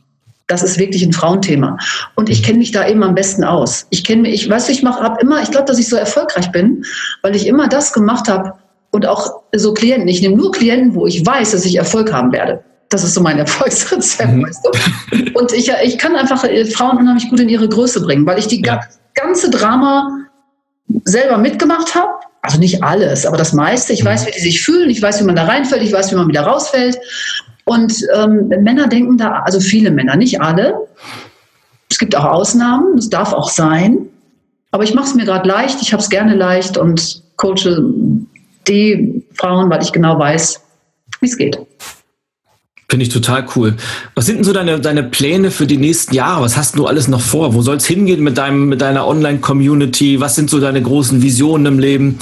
[0.49, 1.77] Das ist wirklich ein Frauenthema.
[2.15, 3.87] Und ich kenne mich da eben am besten aus.
[3.91, 6.51] Ich kenne mich, ich weiß, ich mache ab immer, ich glaube, dass ich so erfolgreich
[6.51, 6.85] bin,
[7.23, 8.55] weil ich immer das gemacht habe
[8.91, 10.09] und auch so Klienten.
[10.09, 12.65] Ich nehme nur Klienten, wo ich weiß, dass ich Erfolg haben werde.
[12.89, 14.47] Das ist so mein Erfolgsrezept, mhm.
[14.47, 15.39] weißt du?
[15.39, 18.47] Und ich, ich kann einfach äh, Frauen unheimlich gut in ihre Größe bringen, weil ich
[18.47, 18.81] die ja.
[19.15, 20.09] ganze Drama
[21.05, 22.09] selber mitgemacht habe
[22.49, 23.93] also nicht alles, aber das meiste.
[23.93, 26.17] Ich weiß, wie die sich fühlen, ich weiß, wie man da reinfällt, ich weiß, wie
[26.17, 26.99] man wieder rausfällt.
[27.65, 30.75] Und ähm, Männer denken da, also viele Männer, nicht alle.
[31.91, 33.99] Es gibt auch Ausnahmen, das darf auch sein.
[34.71, 37.83] Aber ich mache es mir gerade leicht, ich habe es gerne leicht und coache
[38.67, 40.63] die Frauen, weil ich genau weiß,
[41.21, 41.59] wie es geht.
[42.91, 43.75] Finde ich total cool.
[44.15, 46.43] Was sind denn so deine, deine Pläne für die nächsten Jahre?
[46.43, 47.53] Was hast du alles noch vor?
[47.53, 50.21] Wo soll es hingehen mit, deinem, mit deiner Online-Community?
[50.21, 52.19] Was sind so deine großen Visionen im Leben?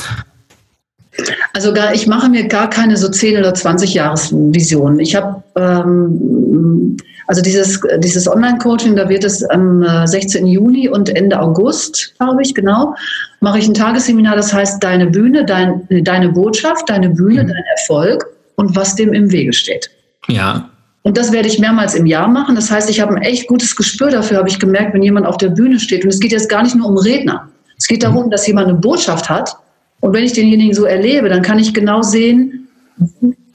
[1.52, 4.98] Also gar, ich mache mir gar keine so 10 oder 20 Jahresvisionen.
[4.98, 6.96] Ich habe ähm,
[7.28, 10.46] also dieses, dieses Online-Coaching, da wird es am 16.
[10.46, 12.94] Äh, Juni und Ende August, glaube ich, genau,
[13.40, 17.48] mache ich ein Tagesseminar, das heißt Deine Bühne, dein, deine Botschaft, deine Bühne, mhm.
[17.48, 19.90] dein Erfolg und was dem im Wege steht.
[20.28, 20.70] Ja.
[21.02, 22.56] Und das werde ich mehrmals im Jahr machen.
[22.56, 25.36] Das heißt, ich habe ein echt gutes Gespür dafür, habe ich gemerkt, wenn jemand auf
[25.36, 26.02] der Bühne steht.
[26.02, 27.48] Und es geht jetzt gar nicht nur um Redner.
[27.78, 29.56] Es geht darum, dass jemand eine Botschaft hat.
[30.00, 32.68] Und wenn ich denjenigen so erlebe, dann kann ich genau sehen,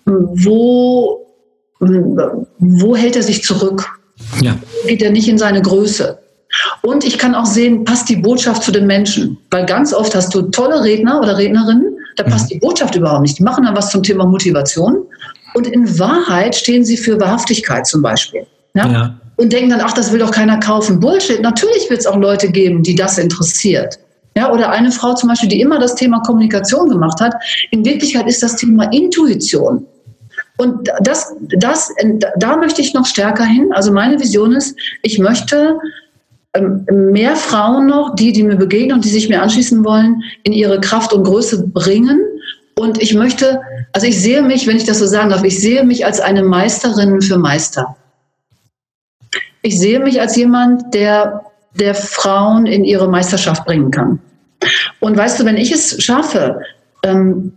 [0.05, 1.28] wo,
[1.80, 3.86] wo hält er sich zurück?
[4.41, 4.55] Ja.
[4.88, 6.19] Geht er nicht in seine Größe?
[6.82, 9.38] Und ich kann auch sehen, passt die Botschaft zu den Menschen?
[9.49, 12.53] Weil ganz oft hast du tolle Redner oder Rednerinnen, da passt mhm.
[12.53, 13.39] die Botschaft überhaupt nicht.
[13.39, 15.05] Die machen dann was zum Thema Motivation
[15.54, 18.45] und in Wahrheit stehen sie für Wahrhaftigkeit zum Beispiel.
[18.74, 18.88] Ja?
[18.88, 19.16] ja.
[19.38, 20.99] Und denken dann, ach, das will doch keiner kaufen.
[20.99, 21.41] Bullshit.
[21.41, 23.99] Natürlich wird es auch Leute geben, die das interessiert.
[24.38, 27.34] Ja, oder eine Frau zum Beispiel, die immer das Thema Kommunikation gemacht hat.
[27.72, 29.86] In Wirklichkeit ist das Thema Intuition.
[30.58, 31.93] Und das, das,
[32.38, 33.72] da möchte ich noch stärker hin.
[33.74, 35.80] Also meine Vision ist, ich möchte
[36.54, 40.54] ähm, mehr Frauen noch, die, die mir begegnen und die sich mir anschließen wollen, in
[40.54, 42.22] ihre Kraft und Größe bringen
[42.76, 43.61] Und ich möchte,
[43.93, 46.43] also ich sehe mich, wenn ich das so sagen darf, ich sehe mich als eine
[46.43, 47.95] Meisterin für Meister.
[49.61, 51.41] Ich sehe mich als jemand, der,
[51.80, 54.19] der Frauen in ihre Meisterschaft bringen kann.
[54.99, 56.61] Und weißt du, wenn ich es schaffe,
[57.03, 57.53] ähm,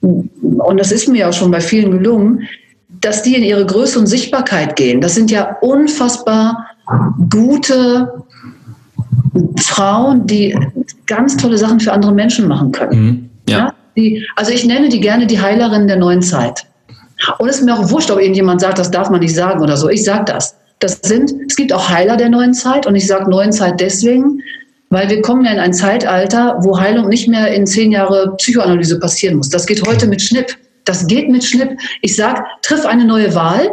[0.00, 2.48] und das ist mir auch schon bei vielen gelungen,
[2.88, 5.00] dass die in ihre Größe und Sichtbarkeit gehen.
[5.00, 6.66] Das sind ja unfassbar
[7.30, 8.24] gute
[9.58, 10.56] Frauen, die
[11.06, 13.00] ganz tolle Sachen für andere Menschen machen können.
[13.00, 13.58] Mhm, ja.
[13.58, 13.74] ja.
[13.96, 16.64] Die, also ich nenne die gerne die Heilerin der neuen Zeit.
[17.38, 19.76] Und es ist mir auch wurscht, ob irgendjemand sagt, das darf man nicht sagen oder
[19.76, 19.88] so.
[19.88, 20.56] Ich sage das.
[20.80, 24.42] Das sind, es gibt auch Heiler der neuen Zeit und ich sage neuen Zeit deswegen,
[24.90, 28.98] weil wir kommen ja in ein Zeitalter, wo Heilung nicht mehr in zehn Jahre Psychoanalyse
[28.98, 29.48] passieren muss.
[29.48, 30.56] Das geht heute mit Schnipp.
[30.84, 31.78] Das geht mit Schnipp.
[32.00, 33.70] Ich sage, triff eine neue Wahl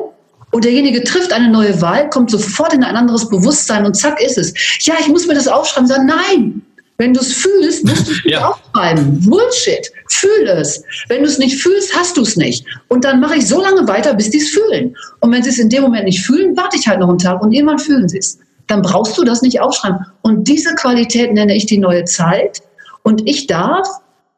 [0.52, 4.38] und derjenige trifft eine neue Wahl, kommt sofort in ein anderes Bewusstsein und zack ist
[4.38, 4.54] es.
[4.82, 5.88] Ja, ich muss mir das aufschreiben.
[5.88, 6.62] Sagen, nein,
[7.00, 8.50] wenn du es fühlst, musst du es ja.
[8.50, 9.20] aufschreiben.
[9.28, 9.92] Bullshit.
[10.10, 10.84] Fühl es.
[11.08, 12.66] Wenn du es nicht fühlst, hast du es nicht.
[12.90, 14.96] Und dann mache ich so lange weiter, bis die es fühlen.
[15.22, 17.42] Und wenn sie es in dem Moment nicht fühlen, warte ich halt noch einen Tag
[17.42, 18.38] und irgendwann fühlen sie es
[18.70, 20.06] dann brauchst du das nicht aufschreiben.
[20.22, 22.62] Und diese Qualität nenne ich die neue Zeit.
[23.04, 23.88] Und ich darf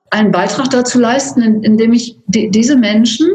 [0.09, 3.28] einen Beitrag dazu leisten, indem ich die, diese Menschen,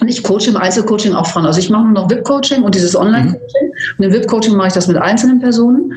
[0.00, 1.46] und ich coache im Einzelcoaching auch Frauen.
[1.46, 3.66] Also ich mache nur noch VIP-Coaching und dieses Online-Coaching.
[3.66, 3.94] Mhm.
[3.98, 5.92] Und im VIP-Coaching mache ich das mit einzelnen Personen,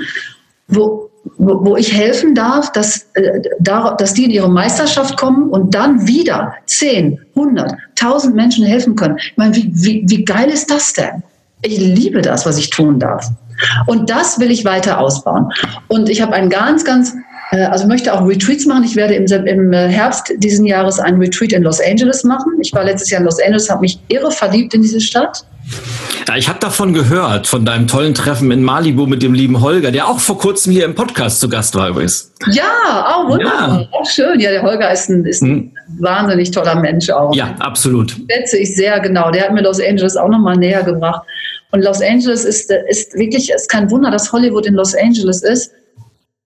[0.67, 1.04] wo,
[1.37, 6.53] wo, ich helfen darf, dass, äh, dass die in ihre Meisterschaft kommen und dann wieder
[6.65, 9.17] 10, 100, 1000 Menschen helfen können.
[9.17, 11.23] Ich meine, wie, wie, wie geil ist das denn?
[11.61, 13.29] Ich liebe das, was ich tun darf.
[13.87, 15.49] Und das will ich weiter ausbauen.
[15.87, 17.15] Und ich habe einen ganz, ganz,
[17.51, 18.83] äh, also möchte auch Retreats machen.
[18.83, 22.53] Ich werde im, im äh, Herbst diesen Jahres einen Retreat in Los Angeles machen.
[22.61, 25.45] Ich war letztes Jahr in Los Angeles, habe mich irre verliebt in diese Stadt.
[26.27, 29.91] Ja, ich habe davon gehört, von deinem tollen Treffen in Malibu mit dem lieben Holger,
[29.91, 32.33] der auch vor kurzem hier im Podcast zu Gast war übrigens.
[32.51, 33.81] Ja, auch wunderbar.
[33.81, 33.87] Ja.
[33.91, 34.39] Auch schön.
[34.39, 35.71] Ja, der Holger ist ein, ist ein hm.
[35.99, 37.33] wahnsinnig toller Mensch auch.
[37.35, 38.15] Ja, absolut.
[38.29, 39.31] Schätze ich sehr, genau.
[39.31, 41.21] Der hat mir Los Angeles auch nochmal näher gebracht.
[41.71, 45.43] Und Los Angeles ist, ist wirklich, es ist kein Wunder, dass Hollywood in Los Angeles
[45.43, 45.71] ist,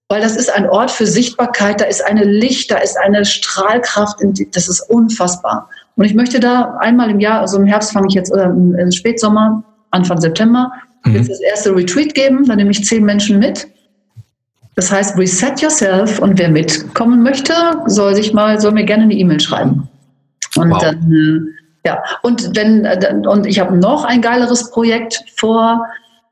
[0.10, 4.18] weil das ist ein Ort für Sichtbarkeit, da ist eine Licht, da ist eine Strahlkraft,
[4.54, 5.70] das ist unfassbar.
[6.00, 8.90] Und ich möchte da einmal im Jahr, also im Herbst fange ich jetzt, oder im
[8.90, 10.72] Spätsommer, Anfang September,
[11.04, 11.16] mhm.
[11.16, 13.68] jetzt das erste Retreat geben, da nehme ich zehn Menschen mit.
[14.78, 17.54] Das heißt, reset yourself und wer mitkommen möchte,
[17.88, 19.90] soll sich mal, soll mir gerne eine E-Mail schreiben.
[20.56, 20.82] Und wow.
[20.82, 25.86] dann äh, ja, und wenn äh, und ich habe noch ein geileres Projekt vor.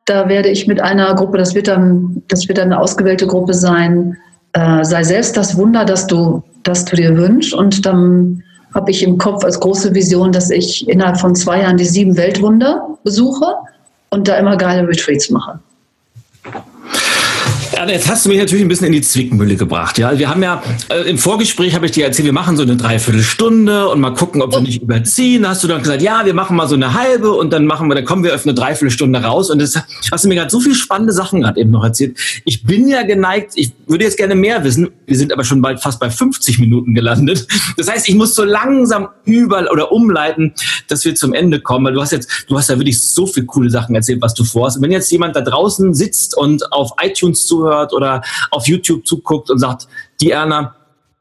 [0.06, 3.54] Da werde ich mit einer Gruppe, das wird dann, das wird dann eine ausgewählte Gruppe
[3.54, 4.16] sein.
[4.54, 7.54] Äh, sei selbst das Wunder, das du, das du dir wünschst.
[7.54, 8.44] Und dann
[8.78, 12.16] habe ich im Kopf als große Vision, dass ich innerhalb von zwei Jahren die sieben
[12.16, 13.56] Weltwunder besuche
[14.12, 15.60] und da immer geile Retreats mache.
[17.86, 20.00] Jetzt hast du mich natürlich ein bisschen in die Zwickmühle gebracht.
[20.00, 22.76] Ja, wir haben ja äh, im Vorgespräch habe ich dir erzählt, wir machen so eine
[22.76, 25.48] Dreiviertelstunde und mal gucken, ob wir nicht überziehen.
[25.48, 27.96] Hast du dann gesagt, ja, wir machen mal so eine halbe und dann machen wir,
[27.96, 29.52] dann kommen wir auf eine Dreiviertelstunde raus.
[29.52, 29.80] Und das
[30.12, 32.18] hast du mir gerade so viele spannende Sachen gerade eben noch erzählt.
[32.46, 34.90] Ich bin ja geneigt, ich würde jetzt gerne mehr wissen.
[35.06, 37.48] Wir sind aber schon bald fast bei 50 Minuten gelandet.
[37.78, 40.54] Das heißt, ich muss so langsam über oder umleiten,
[40.88, 41.86] dass wir zum Ende kommen.
[41.86, 44.44] Weil du hast jetzt, du hast ja wirklich so viele coole Sachen erzählt, was du
[44.44, 44.78] vorhast.
[44.78, 49.06] Und wenn jetzt jemand da draußen sitzt und auf iTunes zuhört, zuhört oder auf YouTube
[49.06, 49.88] zuguckt und sagt,
[50.22, 50.76] die Erna,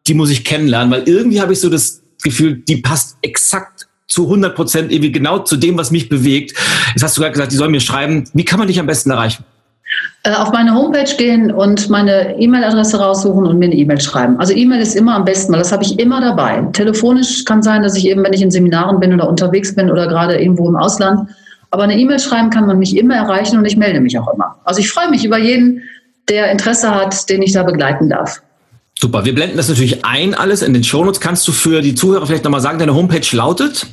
[0.06, 4.24] die muss ich kennenlernen, weil irgendwie habe ich so das Gefühl, die passt exakt zu
[4.24, 6.54] 100 Prozent irgendwie genau zu dem, was mich bewegt.
[6.94, 8.24] Jetzt hast du gerade gesagt, die sollen mir schreiben.
[8.34, 9.44] Wie kann man dich am besten erreichen?
[10.22, 14.38] Äh, auf meine Homepage gehen und meine E-Mail-Adresse raussuchen und mir eine E-Mail schreiben.
[14.38, 16.62] Also E-Mail ist immer am besten, weil das habe ich immer dabei.
[16.72, 20.06] Telefonisch kann sein, dass ich eben, wenn ich in Seminaren bin oder unterwegs bin oder
[20.06, 21.28] gerade irgendwo im Ausland,
[21.70, 24.56] aber eine E-Mail schreiben kann man mich immer erreichen und ich melde mich auch immer.
[24.64, 25.82] Also ich freue mich über jeden,
[26.28, 28.42] der Interesse hat, den ich da begleiten darf.
[28.98, 31.20] Super, wir blenden das natürlich ein, alles in den Shownotes.
[31.20, 33.86] Kannst du für die Zuhörer vielleicht nochmal sagen, deine Homepage lautet?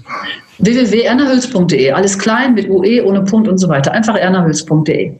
[0.60, 3.92] www.ernahülz.de, alles klein mit UE, ohne Punkt und so weiter.
[3.92, 5.16] Einfach ernahülz.de.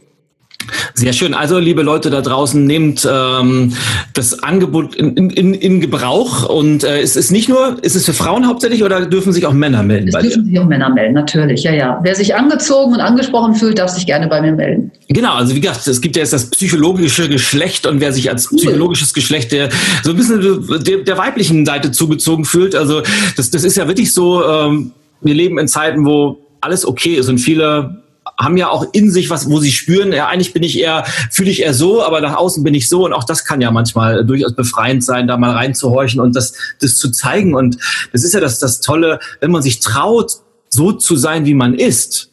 [0.94, 1.34] Sehr schön.
[1.34, 3.74] Also, liebe Leute da draußen, nehmt ähm,
[4.14, 6.48] das Angebot in, in, in Gebrauch.
[6.50, 9.54] Und äh, ist es nicht nur, ist es für Frauen hauptsächlich oder dürfen sich auch
[9.54, 10.10] Männer melden?
[10.10, 10.50] Es dürfen dir?
[10.52, 11.64] sich auch Männer melden, natürlich.
[11.64, 12.00] Ja, ja.
[12.04, 14.92] Wer sich angezogen und angesprochen fühlt, darf sich gerne bei mir melden.
[15.10, 15.34] Genau.
[15.34, 19.14] Also, wie gesagt, es gibt ja jetzt das psychologische Geschlecht und wer sich als psychologisches
[19.14, 19.70] Geschlecht der
[20.04, 22.76] so ein bisschen der, der weiblichen Seite zugezogen fühlt.
[22.76, 23.02] Also,
[23.36, 24.92] das, das ist ja wirklich so, ähm,
[25.22, 28.03] wir leben in Zeiten, wo alles okay ist und viele
[28.38, 31.52] haben ja auch in sich was, wo sie spüren, ja, eigentlich bin ich eher, fühle
[31.52, 33.06] ich eher so, aber nach außen bin ich so.
[33.06, 36.98] Und auch das kann ja manchmal durchaus befreiend sein, da mal reinzuhorchen und das, das
[36.98, 37.54] zu zeigen.
[37.54, 37.78] Und
[38.12, 40.34] das ist ja das, das Tolle, wenn man sich traut,
[40.70, 42.33] so zu sein, wie man ist,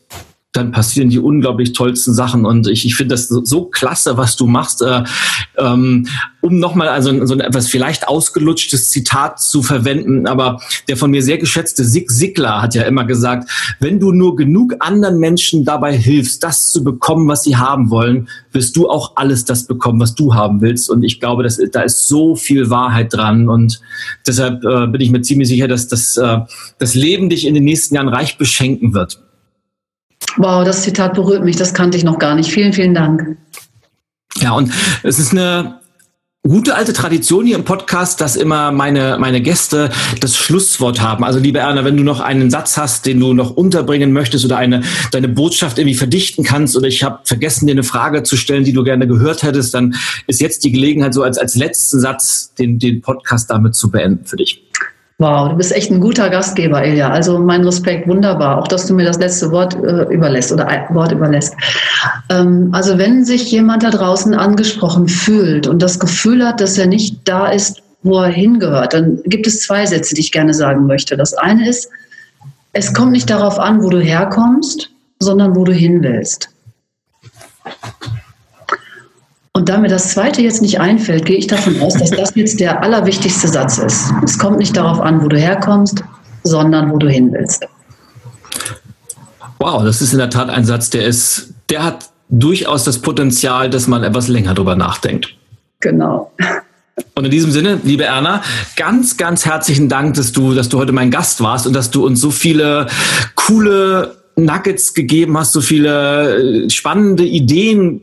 [0.52, 2.44] dann passieren die unglaublich tollsten Sachen.
[2.44, 4.82] Und ich, ich finde das so, so, klasse, was du machst.
[4.82, 5.04] Äh,
[5.56, 6.08] ähm,
[6.40, 11.22] um nochmal also so ein etwas vielleicht ausgelutschtes Zitat zu verwenden, aber der von mir
[11.22, 13.48] sehr geschätzte Sig Sigler hat ja immer gesagt,
[13.78, 18.28] wenn du nur genug anderen Menschen dabei hilfst, das zu bekommen, was sie haben wollen,
[18.50, 20.90] wirst du auch alles das bekommen, was du haben willst.
[20.90, 23.48] Und ich glaube, dass, da ist so viel Wahrheit dran.
[23.48, 23.80] Und
[24.26, 26.38] deshalb äh, bin ich mir ziemlich sicher, dass das, äh,
[26.78, 29.20] das Leben dich in den nächsten Jahren reich beschenken wird.
[30.36, 32.50] Wow, das Zitat berührt mich, das kannte ich noch gar nicht.
[32.50, 33.36] Vielen, vielen Dank.
[34.36, 34.72] Ja, und
[35.02, 35.80] es ist eine
[36.42, 41.22] gute alte Tradition hier im Podcast, dass immer meine, meine Gäste das Schlusswort haben.
[41.22, 44.56] Also liebe Erna, wenn du noch einen Satz hast, den du noch unterbringen möchtest oder
[44.56, 48.64] eine, deine Botschaft irgendwie verdichten kannst oder ich habe vergessen, dir eine Frage zu stellen,
[48.64, 49.94] die du gerne gehört hättest, dann
[50.26, 54.24] ist jetzt die Gelegenheit, so als, als letzten Satz den, den Podcast damit zu beenden
[54.24, 54.62] für dich.
[55.20, 57.10] Wow, du bist echt ein guter Gastgeber, Ilja.
[57.10, 58.58] Also mein Respekt, wunderbar.
[58.58, 61.54] Auch, dass du mir das letzte Wort äh, überlässt oder ein Wort überlässt.
[62.30, 66.86] Ähm, also wenn sich jemand da draußen angesprochen fühlt und das Gefühl hat, dass er
[66.86, 70.86] nicht da ist, wo er hingehört, dann gibt es zwei Sätze, die ich gerne sagen
[70.86, 71.18] möchte.
[71.18, 71.90] Das eine ist,
[72.72, 76.48] es kommt nicht darauf an, wo du herkommst, sondern wo du hin willst.
[79.60, 82.60] Und da mir das zweite jetzt nicht einfällt, gehe ich davon aus, dass das jetzt
[82.60, 84.10] der allerwichtigste Satz ist.
[84.24, 86.02] Es kommt nicht darauf an, wo du herkommst,
[86.44, 87.66] sondern wo du hin willst.
[89.58, 93.68] Wow, das ist in der Tat ein Satz, der ist, der hat durchaus das Potenzial,
[93.68, 95.36] dass man etwas länger drüber nachdenkt.
[95.80, 96.32] Genau.
[97.14, 98.42] Und in diesem Sinne, liebe Erna,
[98.76, 102.06] ganz, ganz herzlichen Dank, dass du, dass du heute mein Gast warst und dass du
[102.06, 102.86] uns so viele
[103.34, 108.00] coole Nuggets gegeben hast, so viele äh, spannende Ideen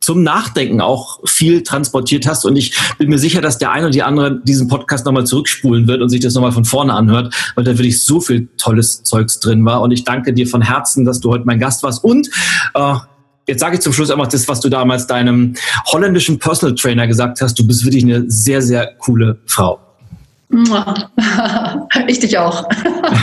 [0.00, 2.44] zum Nachdenken auch viel transportiert hast.
[2.44, 5.88] Und ich bin mir sicher, dass der eine und die andere diesen Podcast nochmal zurückspulen
[5.88, 9.40] wird und sich das nochmal von vorne anhört, weil da wirklich so viel tolles Zeugs
[9.40, 9.82] drin war.
[9.82, 12.04] Und ich danke dir von Herzen, dass du heute mein Gast warst.
[12.04, 12.28] Und
[12.74, 12.94] äh,
[13.46, 15.54] jetzt sage ich zum Schluss einfach das, was du damals deinem
[15.86, 17.58] holländischen Personal Trainer gesagt hast.
[17.58, 19.85] Du bist wirklich eine sehr, sehr coole Frau.
[22.08, 22.68] Ich dich auch.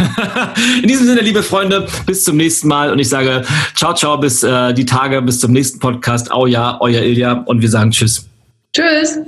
[0.81, 3.43] In diesem Sinne, liebe Freunde, bis zum nächsten Mal und ich sage
[3.75, 6.31] ciao, ciao, bis äh, die Tage, bis zum nächsten Podcast.
[6.31, 8.25] Au ja, euer Ilja und wir sagen Tschüss.
[8.73, 9.19] Tschüss.